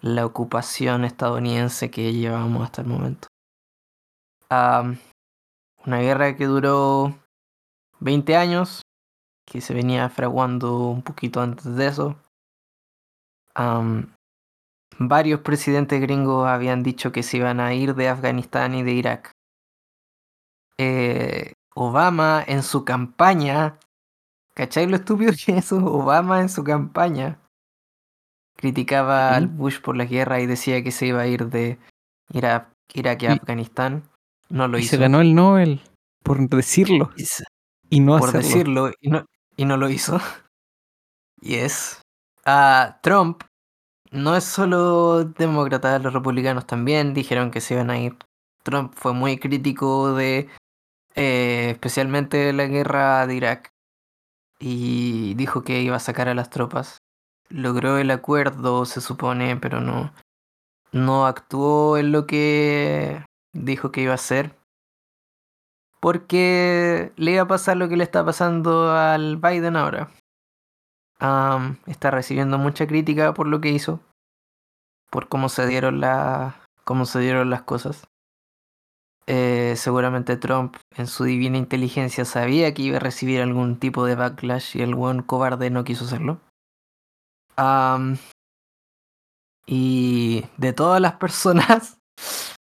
[0.00, 3.28] la ocupación estadounidense que llevamos hasta el momento.
[4.50, 7.14] Una guerra que duró
[8.00, 8.82] 20 años,
[9.50, 12.16] que se venía fraguando un poquito antes de eso.
[13.58, 14.06] Um,
[14.96, 19.32] varios presidentes gringos habían dicho que se iban a ir de Afganistán y de Irak.
[20.78, 23.76] Eh, Obama en su campaña,
[24.54, 25.84] ¿cachai lo estúpido que es eso?
[25.84, 27.40] Obama en su campaña
[28.56, 31.78] criticaba al Bush por la guerra y decía que se iba a ir de
[32.32, 34.04] Irak, Irak y, y Afganistán.
[34.48, 34.90] No lo y hizo.
[34.90, 35.80] se ganó el Nobel
[36.22, 37.10] por decirlo
[37.88, 38.84] Y no por hacerlo.
[38.84, 39.24] decirlo y no,
[39.60, 40.18] y no lo hizo.
[41.42, 42.02] Yes.
[42.44, 43.44] Ah, Trump
[44.10, 48.18] no es solo demócrata, los republicanos también dijeron que se iban a ir.
[48.62, 50.50] Trump fue muy crítico de
[51.14, 53.70] eh, especialmente de la guerra de Irak
[54.58, 56.98] y dijo que iba a sacar a las tropas.
[57.48, 60.12] Logró el acuerdo, se supone, pero no,
[60.92, 64.59] no actuó en lo que dijo que iba a hacer.
[66.00, 70.10] Porque le iba a pasar lo que le está pasando al Biden ahora.
[71.86, 74.00] Está recibiendo mucha crítica por lo que hizo.
[75.10, 78.06] Por cómo se dieron, la, cómo se dieron las cosas.
[79.26, 84.16] Eh, seguramente Trump en su divina inteligencia sabía que iba a recibir algún tipo de
[84.16, 86.40] backlash y el buen cobarde no quiso hacerlo.
[89.66, 91.98] Y de todas las personas,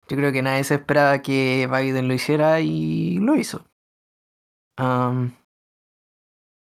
[0.09, 3.63] yo creo que nadie se esperaba que Biden lo hiciera y lo hizo.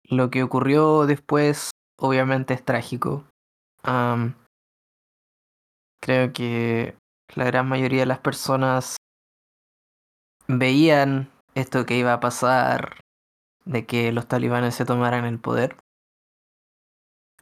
[0.09, 3.25] Lo que ocurrió después obviamente es trágico.
[6.01, 6.97] Creo que
[7.35, 8.97] la gran mayoría de las personas
[10.47, 12.99] veían esto que iba a pasar
[13.65, 15.77] de que los talibanes se tomaran el poder.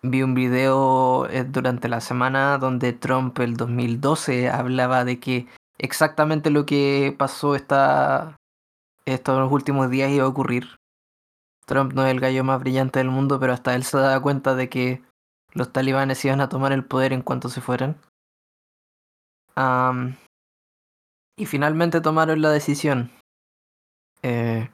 [0.03, 6.49] Vi un video eh, durante la semana donde Trump el 2012 hablaba de que exactamente
[6.49, 8.37] lo que pasó esta,
[9.05, 10.77] estos últimos días iba a ocurrir.
[11.65, 14.55] Trump no es el gallo más brillante del mundo, pero hasta él se da cuenta
[14.55, 15.03] de que
[15.53, 17.99] los talibanes iban a tomar el poder en cuanto se fueran.
[21.37, 23.11] Y finalmente tomaron la decisión.
[24.21, 24.69] Eh,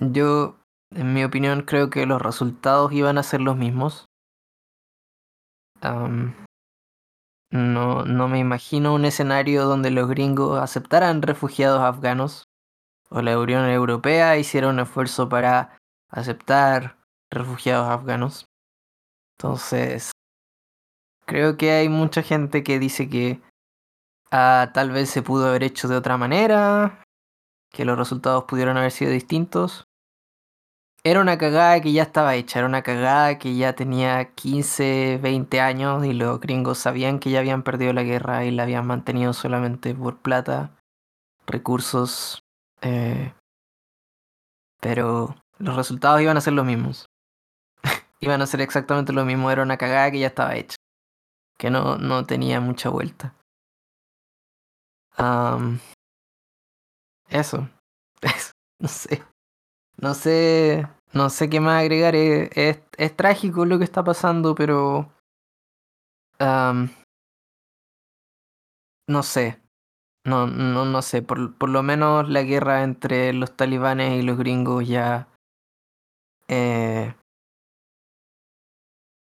[0.00, 0.56] yo,
[0.94, 4.06] en mi opinión, creo que los resultados iban a ser los mismos.
[7.50, 12.44] No, no me imagino un escenario donde los gringos aceptaran refugiados afganos
[13.08, 16.98] o la Unión Europea hiciera un esfuerzo para aceptar
[17.30, 18.44] refugiados afganos.
[19.36, 20.12] Entonces,
[21.26, 23.40] creo que hay mucha gente que dice que
[24.30, 27.02] ah, tal vez se pudo haber hecho de otra manera,
[27.70, 29.84] que los resultados pudieron haber sido distintos.
[31.02, 35.58] Era una cagada que ya estaba hecha, era una cagada que ya tenía 15, 20
[35.58, 39.32] años y los gringos sabían que ya habían perdido la guerra y la habían mantenido
[39.32, 40.76] solamente por plata,
[41.46, 42.42] recursos,
[42.82, 43.32] eh,
[44.78, 47.06] pero los resultados iban a ser los mismos.
[48.20, 50.76] iban a ser exactamente lo mismo, era una cagada que ya estaba hecha,
[51.58, 53.34] que no, no tenía mucha vuelta.
[57.30, 57.68] Eso,
[58.22, 59.22] eso, no sé.
[60.00, 62.14] No sé, no sé qué más agregar.
[62.14, 65.12] Es, es, es trágico lo que está pasando, pero
[69.08, 69.60] no sé.
[70.24, 71.22] No, no, no sé.
[71.22, 75.28] Por, por lo menos la guerra entre los talibanes y los gringos ya
[76.48, 77.14] eh,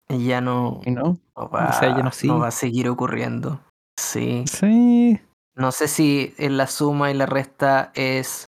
[0.09, 1.19] ya no, ¿Y no?
[1.37, 3.61] no va, O sea, ya no no va a seguir ocurriendo.
[3.99, 4.45] Sí.
[4.47, 5.21] Sí.
[5.55, 8.47] No sé si en la suma y la resta es.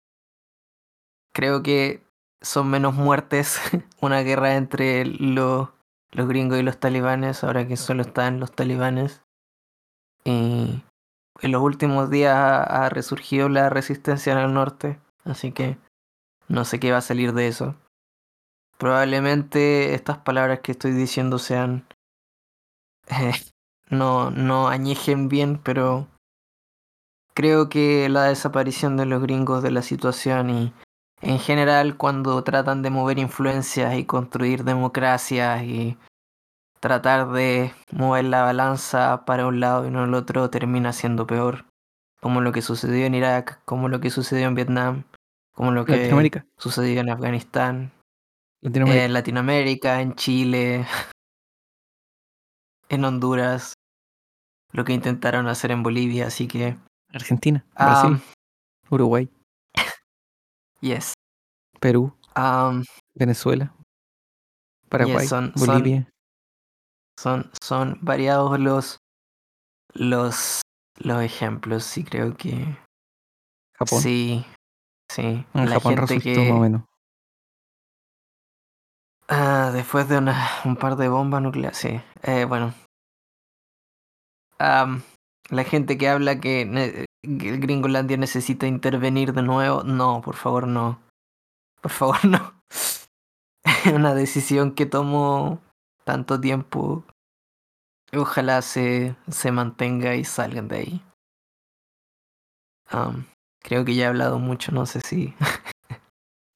[1.35, 2.03] Creo que
[2.43, 3.61] son menos muertes
[4.01, 5.69] una guerra entre los,
[6.13, 9.23] gringos y los talibanes, ahora que solo están los talibanes.
[10.25, 10.83] Y
[11.41, 15.79] en los últimos días ha, resurgido la resistencia en el norte, así que
[16.49, 17.77] no sé qué va a salir de eso.
[18.79, 21.87] Probablemente estas palabras que estoy diciendo sean
[23.91, 26.09] no, no añejen bien, pero
[27.35, 30.75] creo que la desaparición de los gringos de la situación y
[31.23, 35.97] en general cuando tratan de mover influencias y construir democracias y
[36.81, 41.67] tratar de mover la balanza para un lado y no el otro termina siendo peor.
[42.21, 45.05] Como lo que sucedió en Irak, como lo que sucedió en Vietnam,
[45.53, 46.11] como lo que
[46.59, 47.93] sucedió en Afganistán,
[48.63, 49.05] Latinoamérica.
[49.05, 50.87] en Latinoamérica, en Chile,
[52.89, 53.75] en Honduras,
[54.73, 56.77] lo que intentaron hacer en Bolivia, así que...
[57.13, 58.23] Argentina, ah, Brasil,
[58.91, 59.29] Uruguay,
[60.81, 61.15] yes.
[61.81, 63.75] Perú, Um, Venezuela,
[64.89, 66.09] Paraguay, son- Bolivia.
[67.19, 68.99] son, son variados los,
[69.95, 70.63] los,
[70.99, 72.79] los ejemplos, sí creo que...
[73.75, 74.01] Japón.
[74.01, 74.47] Sí,
[75.11, 75.45] sí.
[75.55, 76.37] En la Japón gente que...
[76.39, 76.83] más o menos.
[79.29, 82.01] Ah, después de una, un par de bombas nucleares, sí.
[82.23, 82.75] Eh, bueno.
[84.59, 91.01] La gente que habla que, que Gringolandia necesita intervenir de nuevo, no, por favor, no.
[91.81, 92.55] Por favor, no.
[93.95, 95.61] una decisión que tomó
[96.05, 97.05] tanto tiempo.
[98.13, 101.05] Ojalá se, se mantenga y salgan de ahí.
[103.63, 105.35] Creo que ya he hablado mucho, no sé si...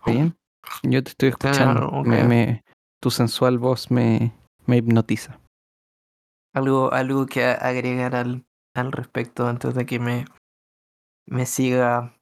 [0.01, 0.37] ¿Está bien?
[0.83, 1.91] Yo te estoy escuchando.
[2.03, 2.29] Me- ok.
[2.29, 2.65] me-
[3.01, 4.33] tu sensual voz me,
[4.67, 5.39] me hipnotiza.
[6.55, 10.25] algo, algo que agregar al, al respecto antes de que me,
[11.27, 12.17] me siga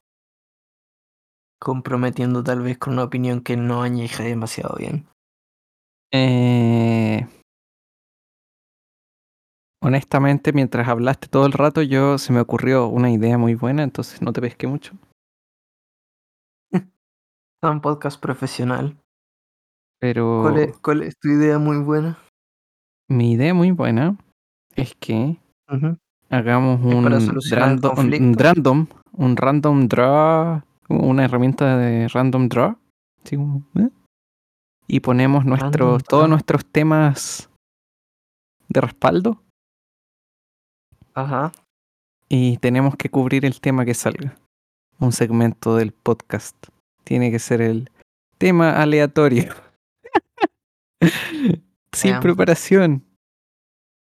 [1.59, 5.07] comprometiendo tal vez con una opinión que no añeje demasiado bien.
[6.11, 7.25] Eh,
[9.81, 14.21] honestamente, mientras hablaste todo el rato, yo se me ocurrió una idea muy buena, entonces
[14.21, 14.93] no te pesqué mucho.
[16.73, 18.97] Es un podcast profesional.
[20.01, 22.19] Pero ¿Cuál es, cuál es tu idea muy buena?
[23.09, 24.17] mi idea muy buena
[24.75, 25.37] es que
[25.69, 25.97] Ujú.
[26.33, 32.75] Hagamos ¿Es para un random, un random, un random draw, una herramienta de random draw,
[33.29, 33.89] ¿eh?
[34.87, 37.49] y ponemos nuestros, todos nuestros temas
[38.67, 39.43] de respaldo
[41.13, 41.51] Ajá.
[42.29, 44.35] y tenemos que cubrir el tema que salga.
[44.99, 46.55] Un segmento del podcast.
[47.03, 47.91] Tiene que ser el
[48.37, 49.53] tema aleatorio.
[51.91, 53.03] Sin preparación.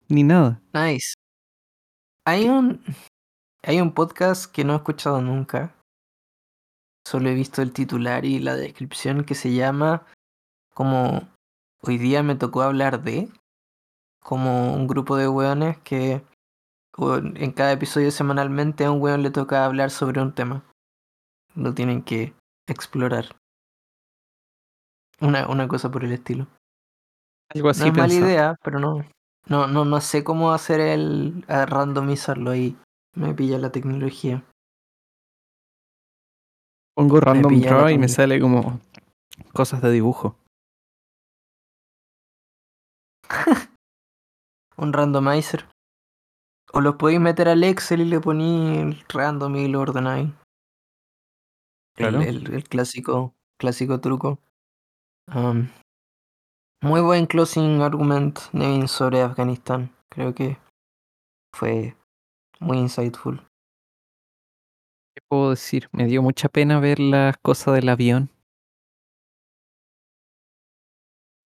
[0.09, 0.61] Ni nada.
[0.75, 1.15] Nice.
[2.25, 2.81] Hay un,
[3.65, 5.75] hay un podcast que no he escuchado nunca.
[7.05, 10.07] Solo he visto el titular y la descripción que se llama
[10.73, 11.29] como
[11.83, 13.29] hoy día me tocó hablar de
[14.21, 16.25] como un grupo de weones que
[16.97, 20.63] en cada episodio semanalmente a un weón le toca hablar sobre un tema.
[21.57, 22.35] Lo tienen que
[22.69, 23.35] explorar.
[25.21, 26.47] Una, una cosa por el estilo.
[27.49, 29.05] Algo así no es mala idea, pero no,
[29.48, 32.76] no, no, no sé cómo hacer el a randomizarlo ahí.
[33.14, 34.44] Me pilla la tecnología.
[36.94, 38.81] Pongo random draw y me sale como
[39.52, 40.37] cosas de dibujo.
[44.76, 45.68] Un randomizer.
[46.72, 50.31] O lo podéis meter al Excel y le poní el random y lo ordenáis.
[51.96, 52.22] El, Claro.
[52.22, 54.38] el, el clásico, clásico truco.
[55.35, 55.68] Um,
[56.83, 59.95] muy buen closing argument, Nevin, sobre Afganistán.
[60.11, 60.59] Creo que
[61.55, 61.97] fue
[62.61, 63.38] muy insightful.
[65.14, 65.88] ¿Qué puedo decir?
[65.92, 68.31] Me dio mucha pena ver las cosas del avión.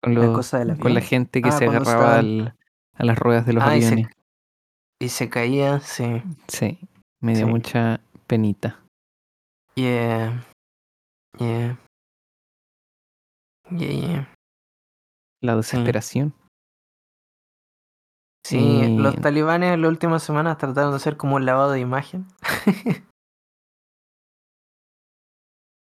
[0.04, 1.10] Con, La los- cosa del con la avión.
[1.10, 2.56] gente que Ah, se agarraba al-
[2.94, 4.08] a las ruedas de los Ah, y se- aviones.
[5.02, 6.22] Y se caía, sí.
[6.48, 6.80] Sí,
[7.22, 7.52] me dio Sí.
[7.52, 8.80] mucha penita.
[9.76, 10.46] Yeah.
[11.40, 11.78] Yeah.
[13.72, 14.35] Yeah, yeah.
[15.46, 16.34] La desesperación.
[18.46, 21.80] Sí, Y- los talibanes en las últimas semanas trataron de hacer como un lavado de
[21.80, 22.28] imagen.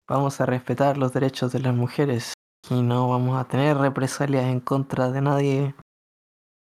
[0.09, 2.33] vamos a respetar los derechos de las mujeres
[2.71, 5.75] y no vamos a tener represalias en contra de nadie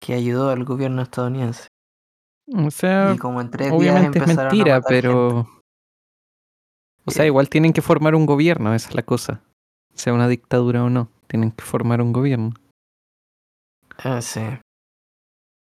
[0.00, 1.68] que ayudó al gobierno estadounidense.
[2.52, 4.86] O sea, Y como en tres días obviamente es mentira, gente.
[4.88, 5.48] pero...
[7.06, 7.28] O sea, Eh.
[7.28, 9.42] igual tienen que formar un gobierno, esa es la cosa.
[9.94, 12.50] Sea una dictadura o no, tienen que formar un gobierno.
[13.98, 14.40] Ah, sí.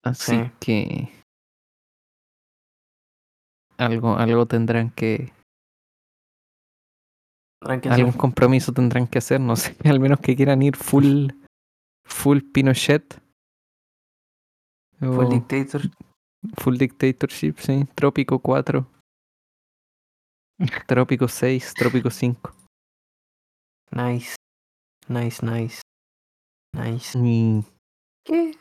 [0.03, 0.51] Así Sí.
[0.59, 1.09] que...
[3.77, 5.33] Algo, algo tendrán que...
[7.61, 10.77] Tendrán que Algún hacer- compromiso tendrán que hacer, no sé, al menos que quieran ir
[10.77, 11.29] full...
[12.07, 13.21] Full Pinochet.
[15.03, 15.83] O- dictator.
[16.59, 17.85] Full Dictatorship, sí.
[17.95, 18.87] Trópico 4.
[20.87, 22.57] Trópico 6, Trópico 5.
[23.93, 24.35] Nice.
[25.11, 25.83] Nice, nice.
[26.73, 27.19] Nice.
[27.19, 27.65] Y
[28.25, 28.53] ¿Qué,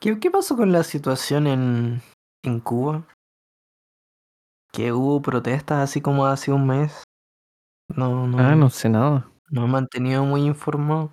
[0.00, 2.02] qué, qué pasó con la situación en,
[2.44, 3.06] en Cuba?
[4.72, 7.04] Que hubo protestas así como hace un mes.
[7.94, 9.30] No, no, Ah, no sé nada.
[9.50, 11.12] no he mantenido muy informado.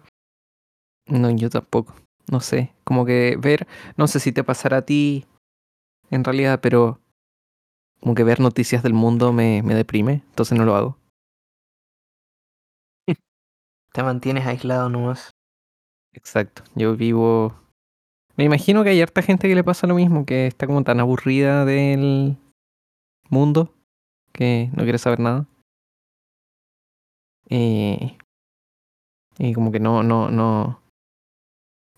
[1.07, 1.93] No, yo tampoco.
[2.32, 2.73] No sé.
[2.84, 3.67] Como que ver,
[3.97, 5.25] no sé si te pasará a ti
[6.09, 6.99] en realidad, pero
[7.99, 10.97] como que ver noticias del mundo me, me deprime, entonces no lo hago.
[13.94, 15.32] Te mantienes aislado nomás.
[16.14, 16.64] Exacto.
[16.76, 17.54] Yo vivo.
[18.36, 21.00] Me imagino que hay harta gente que le pasa lo mismo, que está como tan
[21.00, 22.38] aburrida del
[23.30, 23.74] mundo
[24.32, 25.46] que no quiere saber nada.
[27.50, 28.18] Y,
[29.38, 30.82] y como que no, no, no,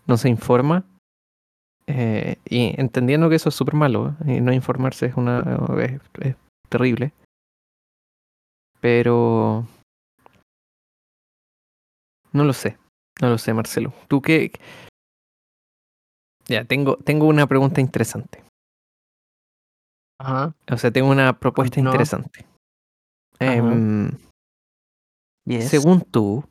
[0.06, 0.84] no se informa.
[1.86, 4.36] Eh, y entendiendo que eso es súper malo, ¿eh?
[4.36, 5.44] y no informarse es una
[6.22, 6.36] es
[6.68, 7.12] terrible.
[8.80, 9.66] Pero
[12.34, 12.76] no lo sé,
[13.22, 13.94] no lo sé, Marcelo.
[14.08, 14.52] ¿Tú qué?
[16.46, 18.42] Ya, tengo, tengo una pregunta interesante.
[20.20, 20.54] Ajá.
[20.70, 22.44] O sea, tengo una propuesta interesante.
[23.40, 24.10] Em,
[25.46, 25.68] Yes.
[25.68, 26.44] según tú,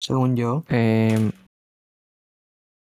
[0.00, 0.64] Según yo.
[0.68, 1.30] em,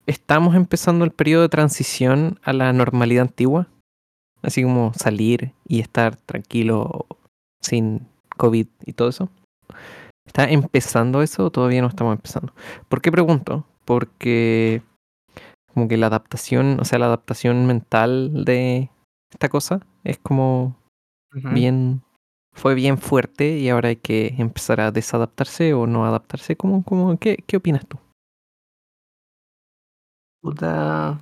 [0.07, 3.69] estamos empezando el periodo de transición a la normalidad antigua.
[4.43, 7.07] Así como salir y estar tranquilo
[7.63, 8.07] sin
[8.39, 9.29] COVID y todo eso.
[10.31, 12.55] ¿Está empezando eso o todavía no estamos empezando?
[12.89, 13.67] ¿Por qué pregunto?
[13.85, 14.81] Porque
[15.75, 18.91] como que la adaptación, o sea, la adaptación mental de
[19.33, 20.77] esta cosa es como
[21.33, 22.03] bien,
[22.53, 26.55] fue bien fuerte y ahora hay que empezar a desadaptarse o no adaptarse.
[26.55, 27.99] ¿Cómo, cómo, qué, ¿Qué opinas tú?
[30.41, 31.19] Puta.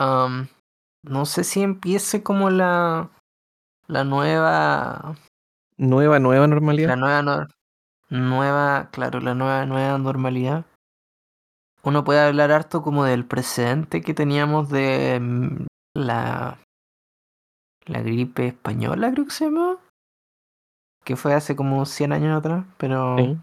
[0.00, 3.12] no sé si empiece como la.
[3.86, 5.14] La nueva.
[5.76, 6.88] Nueva, nueva normalidad.
[6.88, 7.22] La nueva.
[7.22, 7.48] nor-
[8.10, 8.90] Nueva.
[8.92, 10.66] Claro, la nueva, nueva normalidad.
[11.82, 16.58] Uno puede hablar harto como del precedente que teníamos de mm, la.
[17.86, 19.78] La gripe española, creo que se llama.
[21.04, 23.16] Que fue hace como 100 años atrás, pero.
[23.18, 23.38] Sí.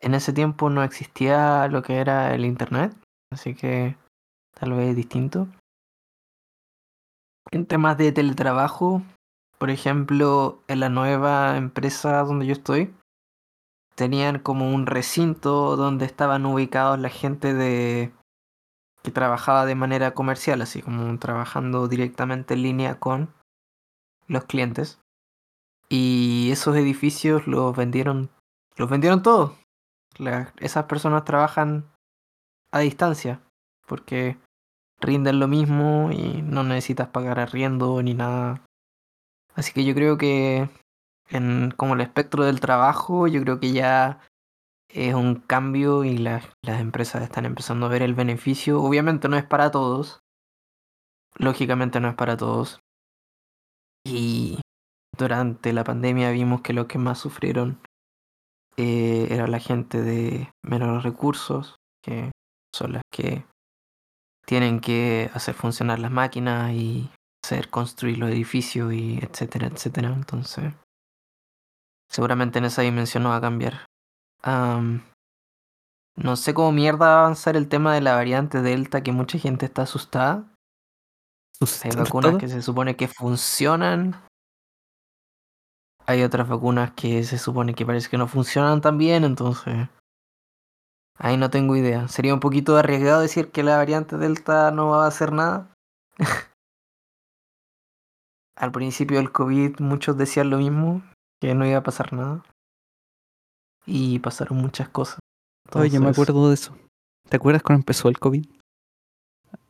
[0.00, 2.92] En ese tiempo no existía lo que era el internet,
[3.30, 3.96] así que
[4.58, 5.46] tal vez distinto.
[7.52, 9.02] En temas de teletrabajo,
[9.62, 12.92] por ejemplo, en la nueva empresa donde yo estoy,
[13.94, 18.12] tenían como un recinto donde estaban ubicados la gente de
[19.04, 23.32] que trabajaba de manera comercial, así como trabajando directamente en línea con
[24.26, 25.00] los clientes.
[25.88, 28.30] Y esos edificios los vendieron,
[28.76, 29.52] los vendieron todos.
[30.58, 31.88] Esas personas trabajan
[32.72, 33.40] a distancia
[33.86, 34.38] porque
[35.00, 38.60] rinden lo mismo y no necesitas pagar arriendo ni nada.
[39.54, 40.68] Así que yo creo que
[41.28, 44.20] en como el espectro del trabajo, yo creo que ya
[44.88, 48.82] es un cambio y las, las empresas están empezando a ver el beneficio.
[48.82, 50.20] Obviamente no es para todos.
[51.38, 52.80] Lógicamente no es para todos.
[54.04, 54.60] Y
[55.16, 57.80] durante la pandemia vimos que los que más sufrieron
[58.76, 62.30] eh, era la gente de menores recursos, que
[62.74, 63.44] son las que
[64.46, 67.10] tienen que hacer funcionar las máquinas y
[67.44, 70.08] hacer construir los edificios y etcétera, etcétera.
[70.10, 70.72] Entonces,
[72.08, 73.84] seguramente en esa dimensión no va a cambiar.
[74.42, 75.02] Am,
[76.16, 79.38] no sé cómo mierda va a avanzar el tema de la variante Delta, que mucha
[79.38, 80.52] gente está asustada.
[81.58, 84.20] ¿Sus- Hay vacunas que se supone que funcionan.
[86.06, 89.88] Hay otras vacunas que se supone que parece que no funcionan tan bien, entonces.
[91.18, 92.08] Ahí no tengo idea.
[92.08, 95.72] Sería un poquito arriesgado decir que la variante Delta no va a hacer nada.
[98.56, 101.02] Al principio del COVID muchos decían lo mismo,
[101.40, 102.44] que no iba a pasar nada.
[103.86, 105.18] Y pasaron muchas cosas.
[105.74, 106.76] Oye, me Entonces, acuerdo de eso.
[107.28, 108.44] ¿Te acuerdas cuando empezó el COVID?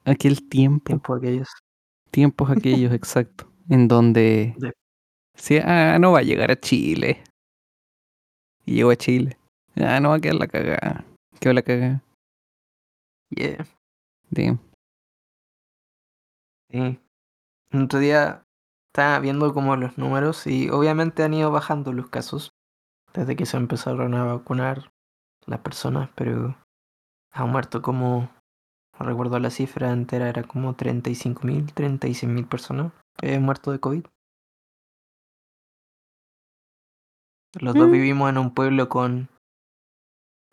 [0.05, 1.49] Aquel tiempo, tiempo aquellos.
[2.11, 4.73] tiempos aquellos, exacto, en donde De-
[5.37, 7.23] sí, ah, no va a llegar a Chile.
[8.67, 9.39] Y llegó a Chile.
[9.77, 11.05] Ah, no va a quedar la cagada.
[11.41, 12.03] Quedó la cagada.
[13.31, 13.67] Yeah.
[14.31, 14.59] Damn.
[16.71, 16.99] Sí.
[17.71, 18.43] El otro día
[18.93, 22.51] estaba viendo como los números y obviamente han ido bajando los casos
[23.15, 24.93] desde que se empezaron a vacunar
[25.47, 26.57] las personas, pero
[27.33, 28.31] han muerto como,
[29.01, 34.05] no recuerdo la cifra entera, era como 35.000, 36.000 personas que han muerto de COVID.
[37.61, 37.93] Los dos Mm.
[37.93, 39.29] vivimos en un pueblo con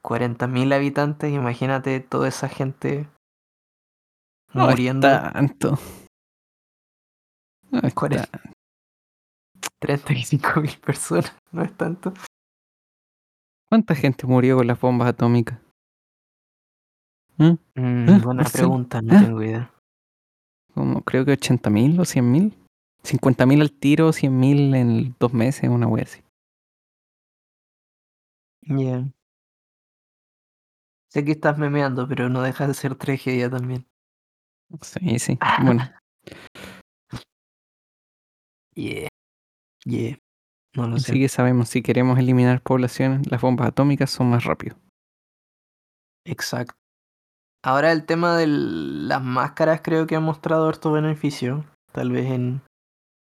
[0.02, 3.10] 40.000 habitantes, imagínate toda esa gente
[4.54, 5.10] No es muriendo.
[5.10, 5.78] tanto.
[7.72, 8.42] Ah, está- 40.
[9.80, 12.14] 35 mil personas, no es tanto.
[13.70, 15.60] ¿Cuánta gente murió con las bombas atómicas?
[17.38, 17.54] ¿Mm?
[17.76, 18.20] Mm, ¿Eh?
[18.24, 19.20] buena pregunta, no ¿Eh?
[19.24, 19.72] tengo idea.
[20.74, 22.54] Como creo que 80.000 o 100.000.
[23.04, 26.22] 50.000 al tiro, 100.000 en dos meses, una wea así.
[28.62, 29.08] Yeah.
[31.10, 33.86] Sé que estás memeando, pero no deja de ser tragedia también.
[34.82, 35.40] Sí, sí.
[35.64, 35.82] Bueno,
[38.80, 39.10] Yeah.
[39.84, 40.18] Yeah.
[40.74, 41.20] No lo así sé.
[41.20, 44.78] que sabemos, si queremos eliminar poblaciones, las bombas atómicas son más rápido.
[46.26, 46.76] Exacto.
[47.62, 51.66] Ahora el tema de las máscaras creo que ha mostrado harto beneficio.
[51.92, 52.62] Tal vez en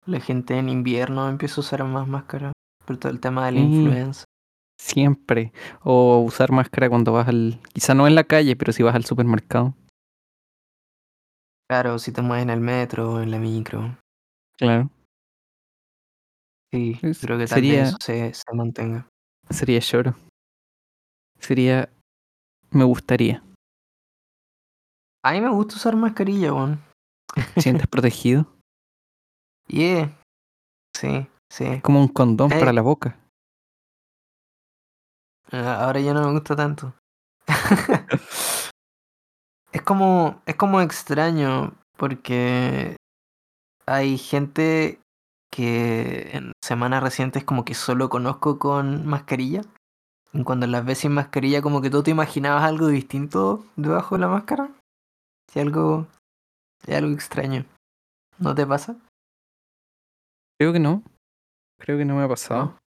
[0.05, 2.53] la gente en invierno empieza a usar más máscaras.
[2.85, 4.23] Por todo el tema de la influenza.
[4.79, 5.51] Siempre.
[5.81, 7.59] O usar máscara cuando vas al...
[7.73, 9.75] Quizá no en la calle, pero si vas al supermercado.
[11.69, 13.97] Claro, si te mueves en el metro o en la micro.
[14.57, 14.89] Claro.
[16.73, 19.07] Sí, Es- creo que tal sería- vez eso se, se mantenga.
[19.49, 20.15] Sería lloro.
[21.39, 21.89] Sería...
[22.71, 23.43] Me gustaría.
[25.23, 26.81] A mí me gusta usar mascarilla, weón.
[27.57, 28.47] ¿Sientes protegido?
[29.67, 30.17] Yeah.
[30.95, 31.81] Sí, sí.
[31.81, 32.59] Como un condón Eh.
[32.59, 33.19] para la boca.
[35.51, 36.93] Ah, Ahora ya no me gusta tanto.
[39.73, 40.41] es como.
[40.45, 41.73] Es como extraño.
[41.97, 42.95] Porque
[43.85, 44.99] hay gente
[45.53, 49.61] que en semanas recientes como que solo conozco con mascarilla.
[50.31, 54.21] Y cuando las ves sin mascarilla, como que tú te imaginabas algo distinto debajo de
[54.21, 54.71] la máscara.
[55.51, 56.07] Si algo.
[56.87, 57.65] Algo extraño.
[58.39, 58.95] ¿No te pasa?
[60.57, 61.03] Creo que no.
[61.77, 62.79] Creo que no me ha pasado.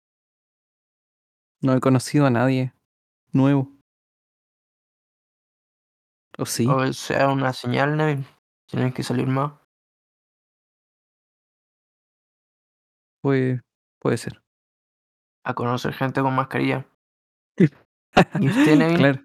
[1.62, 1.74] ¿No?
[1.74, 2.72] No he conocido a nadie
[3.34, 3.70] nuevo.
[6.38, 6.66] ¿O sí?
[6.70, 8.26] O sea, una señal, Nevin.
[8.70, 9.52] Tienes que salir más.
[13.22, 13.62] Puede,
[14.04, 14.43] puede ser.
[15.45, 16.86] A conocer gente con mascarilla.
[17.58, 17.78] ¿Y usted,
[18.78, 18.97] Nevin?
[18.97, 19.22] Claro.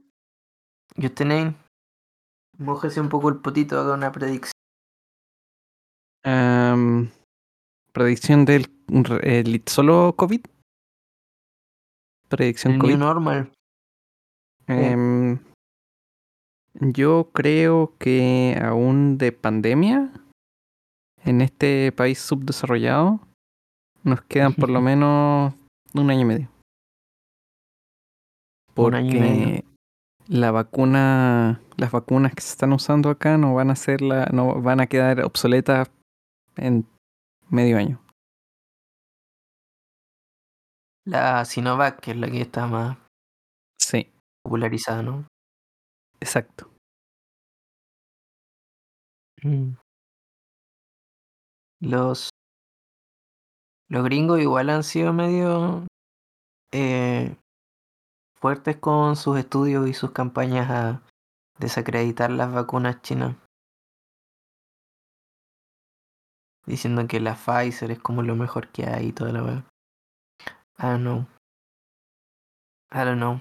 [0.97, 1.57] ¿Y usted, Nevin?
[2.57, 4.53] Mójese un poco el potito, haga una predicción.
[6.25, 7.11] Am,
[7.93, 8.67] predicción del
[9.23, 10.45] el- solo COVID.
[12.29, 12.91] Predicción El COVID.
[12.91, 13.53] New Normal.
[14.67, 15.39] Em,
[16.75, 20.13] yo creo que aún de pandemia
[21.25, 23.21] en este país subdesarrollado
[24.05, 25.55] nos quedan por lo menos
[25.95, 26.49] un año y medio.
[28.77, 29.45] Un año y medio.
[29.47, 29.65] Porque
[30.29, 34.61] la vacuna, las vacunas que se están usando acá no van a ser la, no
[34.61, 35.91] van a quedar obsoletas
[36.57, 36.87] en
[37.49, 38.01] medio año.
[41.07, 42.99] La Sinovac, que es la que está más
[43.81, 44.13] Sí,
[44.45, 45.27] popularizada, ¿no?
[46.21, 46.71] exacto.
[49.43, 49.75] Mm.
[51.81, 52.29] Los,
[53.89, 55.87] los gringos igual han sido medio
[56.73, 57.37] eh,
[58.41, 61.03] fuertes con sus estudios y sus campañas a
[61.59, 63.35] desacreditar las vacunas chinas.
[66.67, 69.65] Diciendo que la Pfizer es como lo mejor que hay y toda la weá.
[70.79, 71.27] I don't know.
[72.93, 73.41] I don't know.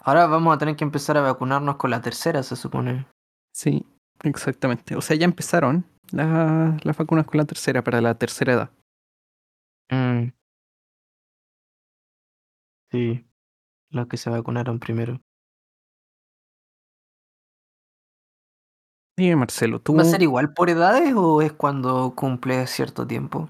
[0.00, 3.06] Ahora vamos a tener que empezar a vacunarnos con la tercera, se supone.
[3.54, 3.86] Sí,
[4.22, 4.94] exactamente.
[4.94, 8.70] O sea, ya empezaron la- las vacunas con la tercera para la tercera edad.
[9.90, 10.28] Mm.
[12.90, 13.24] Sí.
[13.90, 15.20] Los que se vacunaron primero.
[19.16, 23.48] Dime, Marcelo, tú ¿Va a ser igual por edades o es cuando cumple cierto tiempo?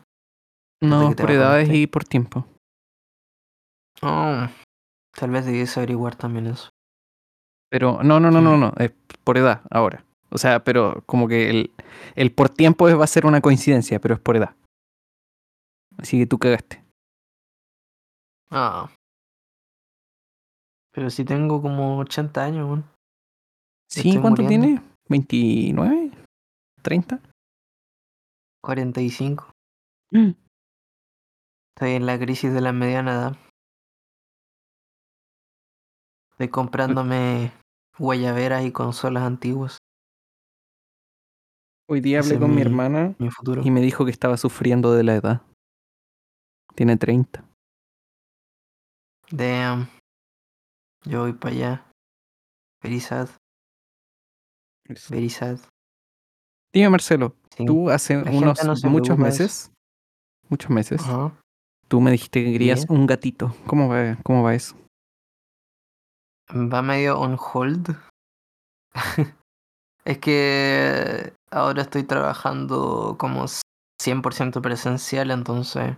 [0.80, 1.76] desde no que te por edades vacunaste?
[1.78, 2.46] y por tiempo.
[4.02, 4.46] Oh,
[5.16, 6.68] tal vez debiese averiguar también eso.
[7.70, 8.92] Pero no, no, no, no, no, es
[9.24, 10.04] por edad ahora.
[10.30, 11.72] O sea, pero como que el,
[12.14, 14.54] el por tiempo es- va a ser una coincidencia, pero es por edad.
[15.98, 16.82] Así que tú cagaste.
[18.50, 18.90] Ah.
[20.92, 22.84] Pero si tengo como 80 años, weón.
[23.90, 24.18] ¿Sí?
[24.20, 24.66] ¿Cuánto muriendo.
[24.66, 24.82] tienes?
[25.08, 26.12] ¿29?
[26.82, 27.20] ¿30?
[28.62, 29.50] 45.
[30.10, 30.30] Mm.
[31.76, 33.36] Estoy en la crisis de la mediana edad.
[36.32, 37.52] Estoy comprándome
[37.98, 39.78] guayaberas y consolas antiguas.
[41.88, 43.28] Hoy día hablé con mi mi- hermana Mi
[43.62, 45.42] y me dijo que estaba sufriendo de la edad.
[46.74, 47.44] Tiene 30.
[49.30, 49.88] Damn.
[51.04, 51.86] Yo voy para allá.
[52.82, 53.28] Very sad.
[55.08, 55.58] Very sad.
[56.72, 57.64] Dime, Marcelo, Sí.
[57.64, 59.16] tú hace La unos no muchos eso.
[59.16, 59.72] meses,
[60.48, 61.00] muchos meses,
[61.88, 63.54] tú me dijiste que querías un gatito.
[63.66, 64.76] ¿Cómo va, cómo va eso?
[66.50, 67.96] Va medio on hold.
[70.04, 73.44] es que ahora estoy trabajando como
[74.02, 75.96] 100% presencial, entonces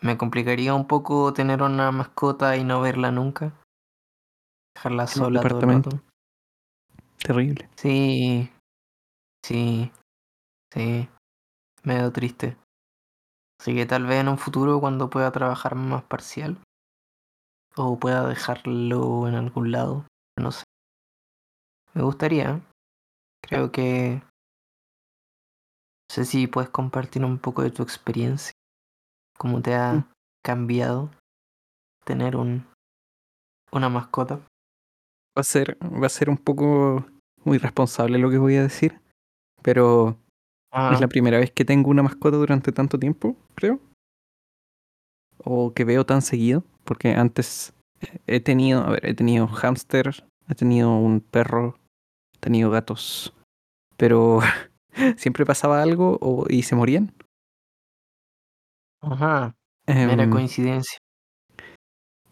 [0.00, 3.52] me complicaría un poco tener una mascota y no verla nunca.
[4.74, 6.02] Dejarla sola todo el rato.
[7.18, 7.68] Terrible.
[7.76, 8.50] Sí,
[9.44, 9.90] sí,
[10.72, 11.08] sí,
[11.82, 12.56] medio triste.
[13.58, 16.58] Así que tal vez en un futuro cuando pueda trabajar más parcial
[17.74, 20.06] o pueda dejarlo en algún lado,
[20.38, 20.64] no sé.
[21.94, 22.60] Me gustaría,
[23.42, 24.22] creo que...
[26.08, 28.52] No sé si puedes compartir un poco de tu experiencia,
[29.38, 30.04] cómo te ha Mm.
[30.44, 31.10] cambiado
[32.04, 32.64] tener un
[33.72, 34.36] una mascota.
[35.36, 37.04] Va a ser, va a ser un poco
[37.44, 39.00] muy responsable lo que voy a decir,
[39.62, 40.16] pero
[40.72, 43.80] es Ah, la primera vez que tengo una mascota durante tanto tiempo, creo.
[45.44, 47.72] O que veo tan seguido, porque antes
[48.26, 51.78] he tenido, a ver, he tenido hámster, he tenido un perro,
[52.34, 53.34] he tenido gatos,
[53.96, 54.40] pero
[55.16, 57.12] siempre pasaba algo o, y se morían.
[59.10, 59.54] Ajá,
[59.86, 60.98] mera Em, coincidencia.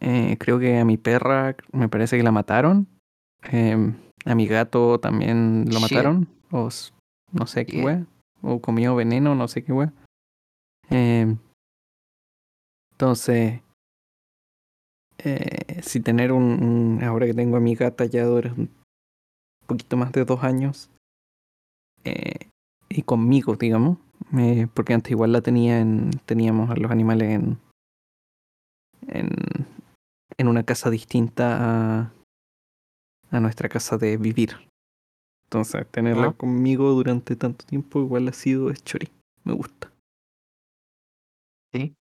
[0.00, 2.86] eh, creo que a mi perra me parece que la mataron.
[3.42, 3.94] Em,
[4.26, 5.82] a mi gato también lo Shit.
[5.92, 6.28] mataron.
[6.50, 6.68] O
[7.32, 7.84] no sé qué Yeah.
[7.84, 8.06] wea.
[8.42, 9.92] O comió veneno, no sé qué wea.
[10.90, 11.38] Em,
[12.92, 13.60] entonces,
[15.18, 18.68] eh, si tener un, un- Ahora que tengo a mi gata ya dura un
[19.66, 20.90] poquito más de dos años.
[22.04, 22.50] eh,
[22.90, 23.96] y conmigo, digamos.
[24.36, 26.10] Eh, porque antes igual la tenía en.
[26.26, 27.58] Teníamos a los animales en.
[29.08, 29.28] En,
[30.38, 32.12] en una casa distinta a,
[33.30, 34.56] a nuestra casa de vivir.
[35.44, 36.32] Entonces, tenerla Ah.
[36.32, 39.08] conmigo durante tanto tiempo igual ha sido es chori.
[39.44, 39.92] Me gusta.
[41.72, 41.94] Sí,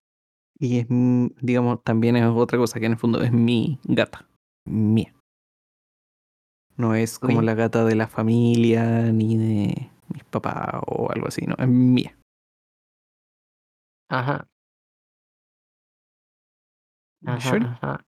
[0.60, 0.88] Y es,
[1.42, 4.26] digamos, también es otra cosa que en el fondo es mi gata.
[4.66, 5.14] Mía.
[6.78, 11.46] No es como la gata de la familia ni de mis papás o algo así,
[11.46, 12.18] no, es mía.
[14.10, 14.48] ajá,
[17.26, 18.06] ajá, ajá.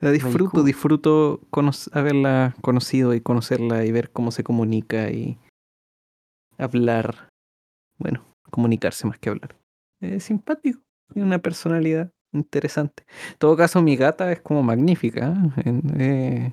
[0.00, 0.64] La disfruto, cool.
[0.66, 5.38] disfruto cono- haberla conocido y conocerla y ver cómo se comunica y
[6.58, 7.28] hablar.
[7.98, 9.56] Bueno, comunicarse más que hablar.
[10.00, 10.80] Es simpático,
[11.12, 13.04] tiene una personalidad interesante.
[13.30, 15.34] En todo caso, mi gata es como magnífica.
[15.64, 15.80] ¿eh?
[15.98, 16.52] Eh,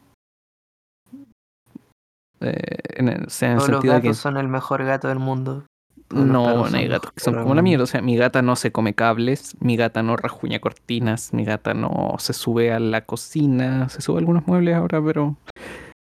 [2.42, 4.84] eh, en el, o sea, en el Todos los de gatos que son el mejor
[4.84, 5.66] gato del mundo.
[6.08, 7.82] Todos no, no hay gatos que son como la mía.
[7.82, 11.74] O sea, mi gata no se come cables, mi gata no rajuña cortinas, mi gata
[11.74, 15.38] no se sube a la cocina, se sube a algunos muebles ahora, pero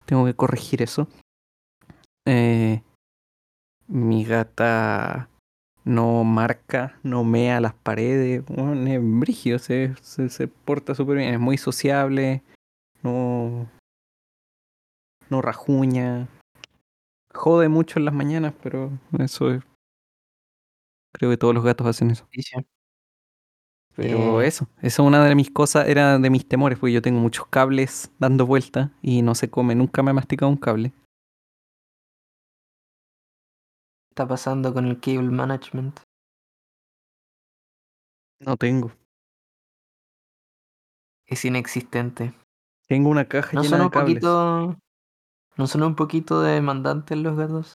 [0.07, 1.07] tengo que corregir eso.
[2.27, 2.83] Eh,
[3.87, 5.29] mi gata
[5.85, 11.35] no marca, no mea las paredes, bueno, es brígido, se, se, se porta súper bien,
[11.35, 12.43] es muy sociable,
[13.03, 13.69] no,
[15.31, 16.29] no rajuña,
[17.33, 19.63] jode mucho en las mañanas, pero eso es,
[21.13, 22.27] creo que todos los gatos hacen eso.
[22.33, 22.57] Sí, sí.
[23.97, 27.03] Pero Eh, eso, eso es una de mis cosas, era de mis temores, porque yo
[27.03, 30.93] tengo muchos cables dando vuelta y no se come, nunca me he masticado un cable.
[34.09, 36.01] ¿Qué está pasando con el cable management?
[38.41, 38.91] No tengo.
[41.27, 42.33] Es inexistente.
[42.89, 44.15] Tengo una caja ¿No llena de un cables.
[44.15, 44.77] poquito...
[45.61, 47.75] ¿No son un poquito demandantes los gatos?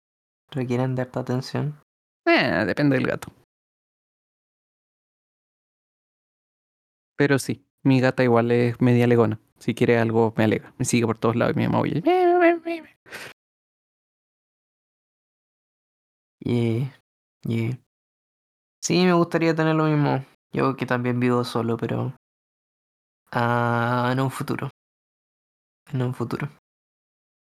[0.50, 1.80] Requieren de harta atención.
[2.26, 3.32] Eh, depende del gato.
[7.16, 9.40] Pero sí, mi gata igual es media legona.
[9.60, 10.74] Si quiere algo, me alega.
[10.80, 12.02] Me sigue por todos lados y me maulla.
[16.40, 16.92] Yeah,
[17.44, 17.78] yeah.
[18.82, 20.26] Sí, me gustaría tener lo mismo.
[20.52, 22.16] Yo que también vivo solo, pero...
[23.32, 24.72] Ah, en un futuro.
[25.94, 26.50] En un futuro.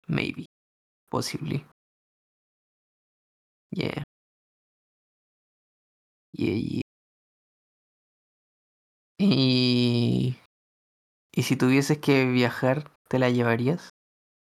[0.07, 0.47] Maybe.
[1.11, 1.65] Possibly.
[3.71, 4.03] Yeah.
[6.33, 6.81] Yeah, yeah.
[9.19, 10.37] Y...
[11.37, 13.91] ¿Y si tuvieses que viajar, te la llevarías?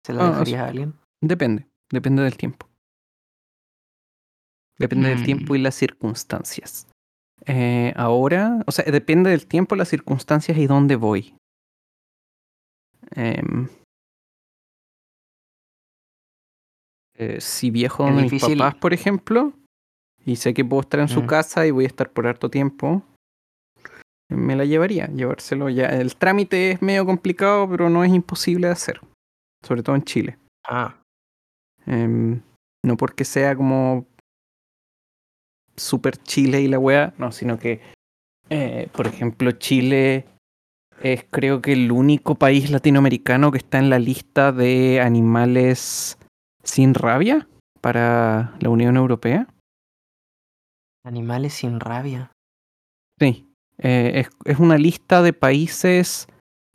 [0.06, 0.94] ¿Se la Ah, dejarías a alguien?
[1.22, 2.68] Depende, depende del tiempo.
[4.80, 6.88] Depende del tiempo Mm, y las circunstancias.
[7.48, 11.36] Eh, ahora, o sea, depende del tiempo, las circunstancias y dónde voy.
[13.12, 13.70] Em,
[17.18, 18.58] eh, si viajo Es donde mis difícil.
[18.60, 19.54] papás, por ejemplo,
[20.26, 21.28] y sé que puedo estar en su Mm.
[21.28, 23.02] casa y voy a estar por harto tiempo,
[24.30, 25.88] me la llevaría, llevárselo ya.
[25.88, 29.00] El trámite es medio complicado, pero no es imposible de hacer,
[29.64, 30.38] sobre todo en Chile.
[30.68, 30.96] Ah,
[31.90, 32.42] Em,
[32.86, 34.06] no porque sea como
[35.78, 37.80] super Chile y la wea, no, sino que,
[38.50, 40.26] eh, por ejemplo, Chile
[41.02, 46.18] es creo que el único país latinoamericano que está en la lista de animales
[46.68, 47.48] sin rabia
[47.82, 49.48] para la Unión Europea.
[51.04, 52.32] Animales sin rabia.
[53.20, 53.48] Sí,
[53.80, 56.28] eh, es, es una lista de países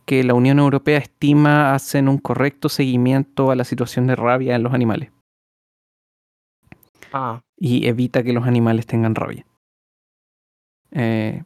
[0.07, 4.63] que la Unión Europea estima hacen un correcto seguimiento a la situación de rabia en
[4.63, 5.13] los animales
[7.13, 9.45] Ah, y evita que los animales tengan rabia.
[10.91, 11.45] Eh,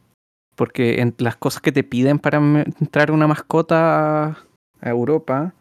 [0.55, 4.29] porque en las cosas que te piden para entrar una mascota
[4.81, 5.53] a Europa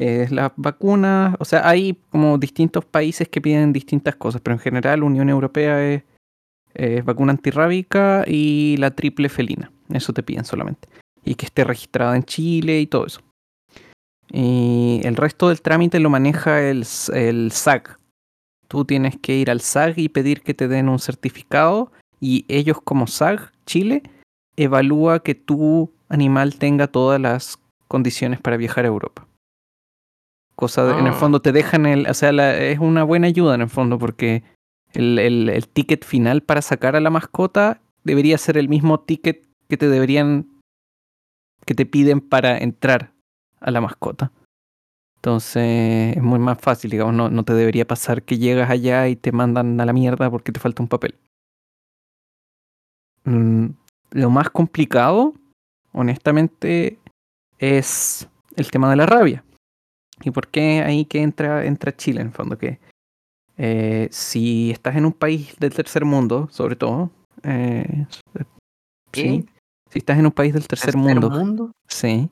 [0.00, 4.60] es las vacunas, o sea, hay como distintos países que piden distintas cosas, pero en
[4.60, 6.02] general Unión Europea es,
[7.04, 10.88] vacuna antirrábica y la triple felina, eso te piden solamente.
[11.22, 13.20] Y que esté registrada en Chile y todo eso.
[14.32, 17.52] Y el resto del trámite lo maneja el, el.
[18.68, 22.80] Tú tienes que ir al SAC y pedir que te den un certificado y ellos
[22.82, 24.02] como SAC Chile
[24.56, 29.26] evalúa que tu animal tenga todas las condiciones para viajar a Europa.
[30.60, 31.16] Cosa de- en el Ah.
[31.16, 34.42] fondo te dejan el, o sea, la- es una buena ayuda en el fondo porque
[34.92, 39.46] el, el- el ticket final para sacar a la mascota debería ser el mismo ticket
[39.68, 40.48] que te deberían,
[41.64, 43.12] que te piden para entrar
[43.60, 44.32] a la mascota.
[45.16, 49.16] Entonces es muy más fácil, digamos, no, no te debería pasar que llegas allá y
[49.16, 51.14] te mandan a la mierda porque te falta un papel.
[53.24, 53.66] Mm,
[54.12, 55.34] lo más complicado,
[55.92, 56.98] honestamente,
[57.58, 59.44] es el tema de la rabia.
[60.22, 62.58] ¿Y por qué ahí que entra, entra Chile en el fondo?
[62.58, 62.78] Que
[63.56, 67.10] eh, si estás en un país del tercer mundo, sobre todo,
[67.42, 68.06] eh,
[69.10, 69.22] ¿qué?
[69.22, 69.46] sí,
[69.90, 71.72] si estás en un país del tercer, mundo, mundo?
[71.88, 72.30] sí,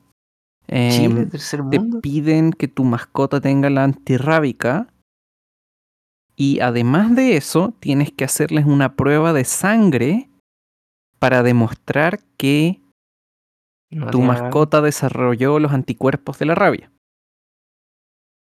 [0.67, 1.29] ¿Chile, em,
[1.69, 4.87] te piden que tu mascota tenga la antirrábica
[6.35, 10.29] y además de eso tienes que hacerles una prueba de sangre
[11.19, 12.81] para demostrar que
[13.91, 16.91] No tu mascota desarrolló los anticuerpos de la rabia.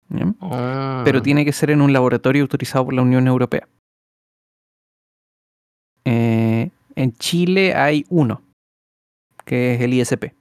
[0.09, 0.35] ¿Ya?
[0.41, 3.69] Ah, Pero tiene que ser en un laboratorio autorizado por la Unión Europea.
[6.05, 8.43] Eh, en Chile hay uno,
[9.45, 10.35] que es el ISP.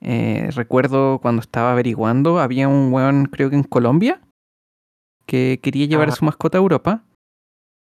[0.00, 4.20] Eh, recuerdo cuando estaba averiguando, había un weón, creo que en Colombia,
[5.26, 6.16] que quería llevar a Ajá.
[6.18, 7.04] su mascota a Europa.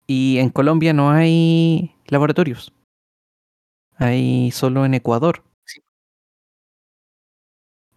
[0.08, 2.72] Y en Colombia no hay laboratorios.
[3.98, 5.44] Hay solo en Ecuador.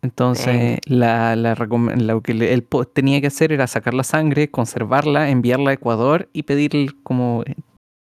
[0.01, 0.09] Sí.
[0.09, 5.70] Entonces, la, la lo que él tenía que hacer era sacar la sangre, conservarla, enviarla
[5.70, 7.42] a Ecuador y pedir como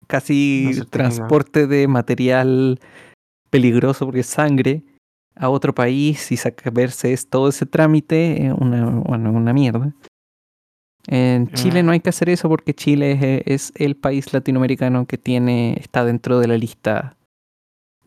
[0.07, 2.80] casi transporte de material
[3.49, 4.84] peligroso porque es sangre
[5.36, 9.93] a otro país y sacarse es todo ese trámite, eh, una, bueno, una mierda.
[11.07, 15.05] En Chile no hay que hacer eso porque Chile es, eh, es el país latinoamericano
[15.05, 17.15] que tiene, está dentro de la lista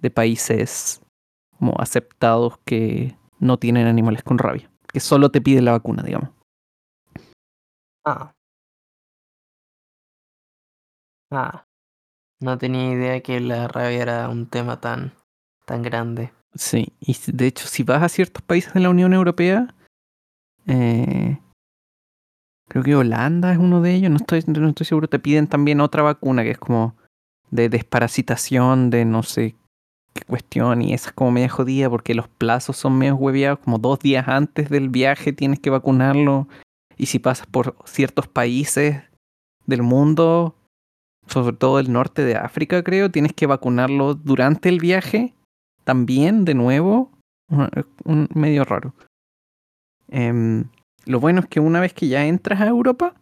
[0.00, 1.00] de países
[1.58, 6.30] como aceptados que no tienen animales con rabia, que solo te piden la vacuna, digamos.
[8.04, 8.32] Ah.
[11.30, 11.64] Ah.
[12.40, 15.12] No tenía idea que la rabia era un tema tan,
[15.64, 16.32] tan grande.
[16.54, 19.74] Sí, y de hecho, si vas a ciertos países de la Unión Europea,
[20.66, 21.38] eh,
[22.68, 25.80] creo que Holanda es uno de ellos, no estoy, no estoy seguro, te piden también
[25.80, 26.96] otra vacuna que es como
[27.50, 29.61] de desparasitación, de no sé qué
[30.32, 33.98] cuestión, y esa es como media jodida porque los plazos son medio hueveados, como dos
[33.98, 36.48] días antes del viaje tienes que vacunarlo,
[36.96, 39.02] y si pasas por ciertos países
[39.66, 40.54] del mundo,
[41.26, 45.34] sobre todo el norte de África, creo, tienes que vacunarlo durante el viaje
[45.84, 47.10] también, de nuevo,
[47.50, 47.68] un,
[48.04, 48.94] un- medio raro.
[50.08, 50.64] Em,
[51.04, 53.14] lo bueno es que una vez que ya entras a Europa,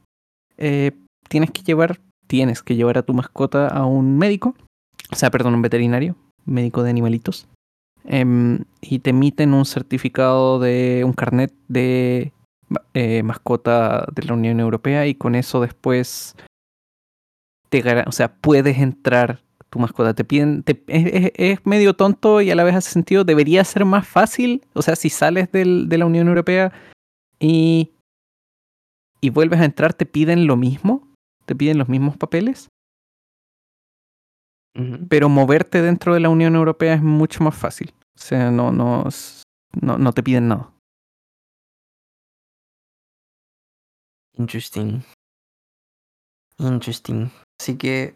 [0.58, 0.92] eh,
[1.28, 4.54] tienes que llevar, tienes que llevar a tu mascota a un médico,
[5.10, 7.46] o sea, perdón, un veterinario, médico de animalitos,
[8.04, 12.32] em, y te emiten un certificado de un carnet de
[12.94, 16.36] eh, mascota de la Unión Europea y con eso después
[17.68, 20.14] te o sea, puedes entrar tu mascota.
[20.14, 23.22] Te piden, es- es medio tonto y a la vez hace sentido.
[23.24, 24.62] Debería ser más fácil.
[24.74, 26.72] O sea, si sales del- de la Unión Europea
[27.38, 27.90] y,
[29.20, 31.06] y vuelves a entrar, te piden lo mismo.
[31.46, 32.68] Te piden los mismos papeles.
[35.08, 37.92] Pero moverte dentro de la Unión Europea es mucho más fácil.
[38.16, 39.04] O sea, no, no,
[39.80, 40.72] no, no te piden nada.
[44.36, 45.02] Interesting.
[46.58, 47.30] Interesting.
[47.60, 48.14] Así que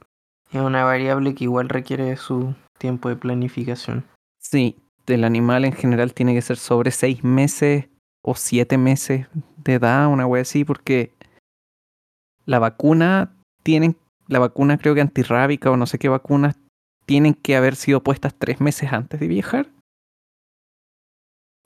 [0.53, 4.05] es una variable que igual requiere su tiempo de planificación.
[4.39, 4.77] Sí,
[5.07, 7.89] el animal en general tiene que ser sobre seis meses
[8.23, 9.27] o siete meses
[9.57, 11.13] de edad, una wea así, porque
[12.47, 13.97] la vacuna tienen,
[14.29, 16.57] la vacuna creo que antirrábica o no sé qué vacunas
[17.07, 19.69] tienen que haber sido puestas tres meses antes de viajar.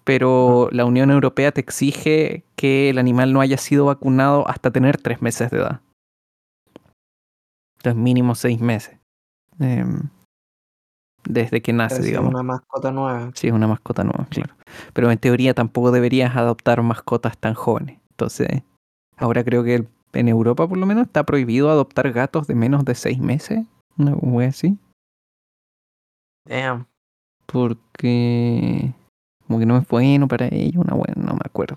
[0.05, 4.97] Pero la Unión Europea te exige que el animal no haya sido vacunado hasta tener
[4.97, 5.81] tres meses de edad.
[7.77, 8.99] Entonces, mínimo seis meses.
[9.61, 10.09] Em,
[11.25, 12.31] desde que nace, Parece digamos.
[12.33, 13.31] una mascota nueva.
[13.35, 14.55] Sí, es una mascota nueva, claro.
[14.95, 18.01] Pero en teoría tampoco deberías adoptar mascotas tan jóvenes.
[18.11, 18.63] Entonces,
[19.17, 22.85] ahora creo que el- en Europa por lo menos está prohibido adoptar gatos de menos
[22.85, 23.67] de seis meses.
[23.97, 24.79] Una wea así.
[26.47, 26.87] Damn.
[27.47, 28.93] Porque
[29.47, 31.77] como que no es bueno para ellos, una wea, no me acuerdo.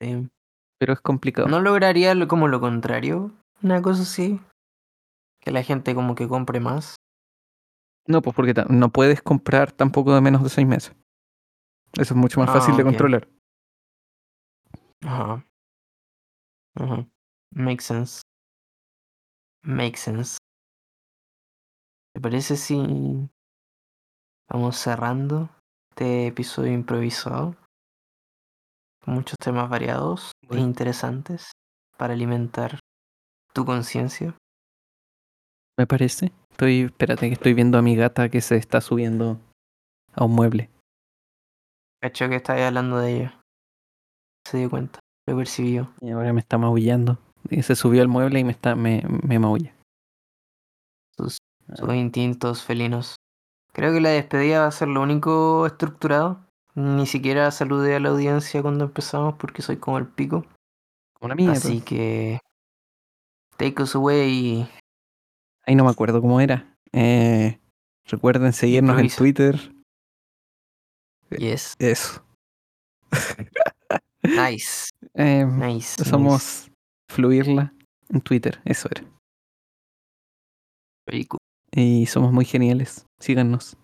[0.00, 0.30] damn.
[0.78, 1.48] Pero es complicado.
[1.48, 3.32] ¿No lograría lo- como lo contrario?
[3.62, 4.40] Una cosa así.
[5.40, 6.94] Que la gente como que compre más.
[8.06, 10.94] No, pues porque no puedes comprar tampoco de menos de seis meses.
[11.94, 12.88] Eso es mucho más Ah, fácil de ok.
[12.88, 13.28] controlar.
[15.04, 15.44] Ajá.
[17.54, 18.22] Makes sense.
[19.62, 20.38] Makes sense.
[22.14, 23.28] ¿Te parece si
[24.48, 25.50] vamos cerrando
[25.90, 27.56] este episodio improvisado?
[29.04, 30.62] Con muchos temas variados e Bueno.
[30.62, 31.52] interesantes
[31.96, 32.78] para alimentar
[33.52, 34.36] tu conciencia.
[35.76, 36.32] Me parece.
[36.50, 39.40] Estoy, espérate que estoy viendo a mi gata que se está subiendo
[40.12, 40.70] a un mueble.
[42.00, 43.40] Cacho que estáis hablando de ella.
[44.46, 44.98] Se dio cuenta,
[45.28, 45.92] lo percibió.
[46.00, 47.18] Y ahora me está maullando.
[47.50, 49.74] Y se subió al mueble y me está, me, me maulla.
[51.16, 51.76] Sus, Ah.
[51.76, 53.16] sus instintos felinos.
[53.72, 56.40] Creo que la despedida va a ser lo único estructurado.
[56.74, 60.46] Ni siquiera saludé a la audiencia cuando empezamos porque soy como el pico.
[61.20, 61.34] Como.
[61.50, 62.40] Así que.
[63.56, 64.68] Take us away.
[65.66, 66.74] Ahí no me acuerdo cómo era.
[66.92, 67.58] Eh,
[68.06, 69.14] recuerden seguirnos Improvisa.
[69.14, 69.74] en Twitter.
[71.38, 71.74] Yes.
[71.78, 72.24] Eso.
[74.22, 74.90] Nice.
[75.14, 75.66] Eh, Nice.
[75.66, 76.04] nice.
[76.04, 76.70] somos
[77.10, 77.72] Fluirla
[78.10, 78.60] en Twitter.
[78.64, 79.04] Eso era.
[81.72, 83.06] Y somos muy geniales.
[83.20, 83.76] Síganos.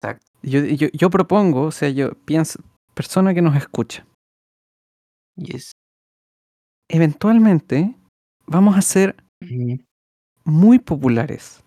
[0.00, 0.26] Exacto.
[0.42, 2.60] Yo, yo, yo propongo, o sea, yo pienso,
[2.94, 4.06] persona que nos escucha,
[5.36, 5.72] Yes.
[6.88, 7.96] eventualmente
[8.46, 9.16] vamos a ser
[10.44, 11.62] muy populares.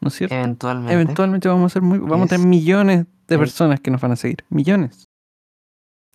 [0.00, 0.34] ¿No es cierto?
[0.34, 0.92] Eventualmente.
[0.92, 4.16] Eventualmente vamos a ser muy, vamos a tener millones de personas que nos van a
[4.16, 4.44] seguir.
[4.50, 5.06] Millones.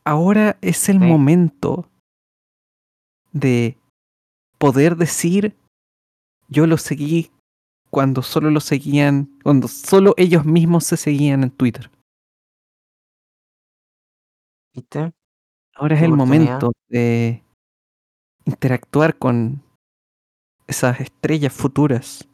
[0.09, 1.05] Ahora es el Sí.
[1.05, 1.87] momento
[3.31, 3.77] de
[4.57, 5.55] poder decir
[6.47, 7.29] yo lo seguí
[7.91, 11.91] cuando solo lo seguían, cuando solo ellos mismos se seguían en Twitter.
[14.73, 15.13] ¿Viste?
[15.75, 17.43] Ahora es el momento de
[18.45, 19.61] interactuar con
[20.65, 22.27] esas estrellas futuras.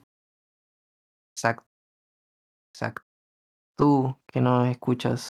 [1.35, 1.65] Exacto.
[2.73, 3.01] Exacto.
[3.77, 5.27] Tú que nos escuchas,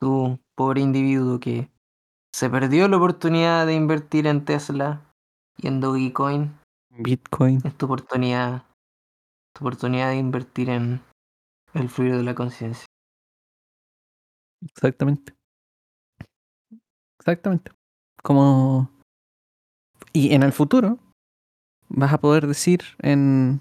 [0.00, 1.70] tú, pobre individuo que
[2.34, 5.02] se perdió la oportunidad de invertir en Tesla
[5.56, 6.54] y en Dogecoin,
[6.90, 7.60] Bitcoin.
[7.64, 8.64] es tu oportunidad,
[9.54, 11.00] tu oportunidad de invertir en
[11.74, 12.86] el fluido de la conciencia.
[14.62, 15.34] Exactamente.
[17.18, 17.72] Exactamente.
[18.22, 18.90] Como.
[20.12, 20.98] Y en el futuro
[21.88, 23.60] vas a poder decir en.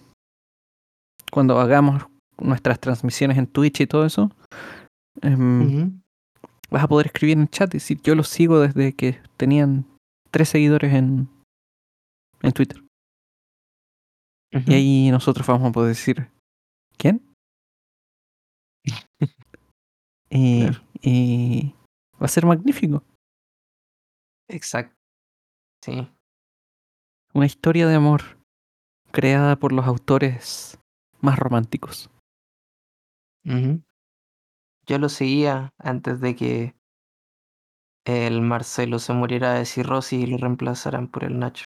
[1.32, 2.06] Cuando hagamos
[2.38, 4.32] nuestras transmisiones en Twitch y todo eso.
[5.22, 6.02] em.
[6.70, 9.86] Vas a poder escribir en el chat y decir yo los sigo desde que tenían
[10.32, 11.30] tres seguidores en,
[12.42, 12.82] en Twitter.
[14.68, 16.30] Y ahí nosotros vamos a poder decir
[16.98, 17.22] ¿Quién?
[20.30, 20.82] y, Claro.
[21.02, 21.76] y
[22.22, 23.04] va a ser magnífico.
[24.48, 24.96] Exacto.
[25.84, 26.08] Sí.
[27.34, 28.22] Una historia de amor
[29.12, 30.80] creada por los autores
[31.20, 32.10] más románticos.
[34.88, 36.76] Yo lo seguía antes de que
[38.06, 41.66] el Marcelo se muriera de cirrosis y lo reemplazaran por el Nacho.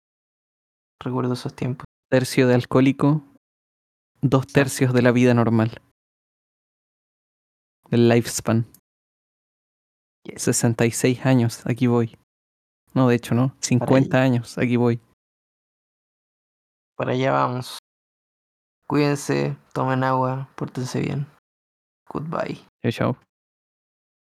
[1.00, 1.86] Recuerdo esos tiempos.
[2.10, 3.24] Tercio de alcohólico,
[4.22, 5.82] dos tercios de la vida normal.
[7.90, 8.72] Del lifespan.
[10.24, 10.44] Yes.
[10.44, 12.18] 66 años, aquí voy.
[12.94, 15.02] No, de hecho no, 50 años, aquí voy.
[16.96, 17.80] Para allá vamos.
[18.88, 21.28] Cuídense, tomen agua, pórtense bien.
[22.14, 22.58] Goodbye.
[22.82, 23.31] Ciao, ciao.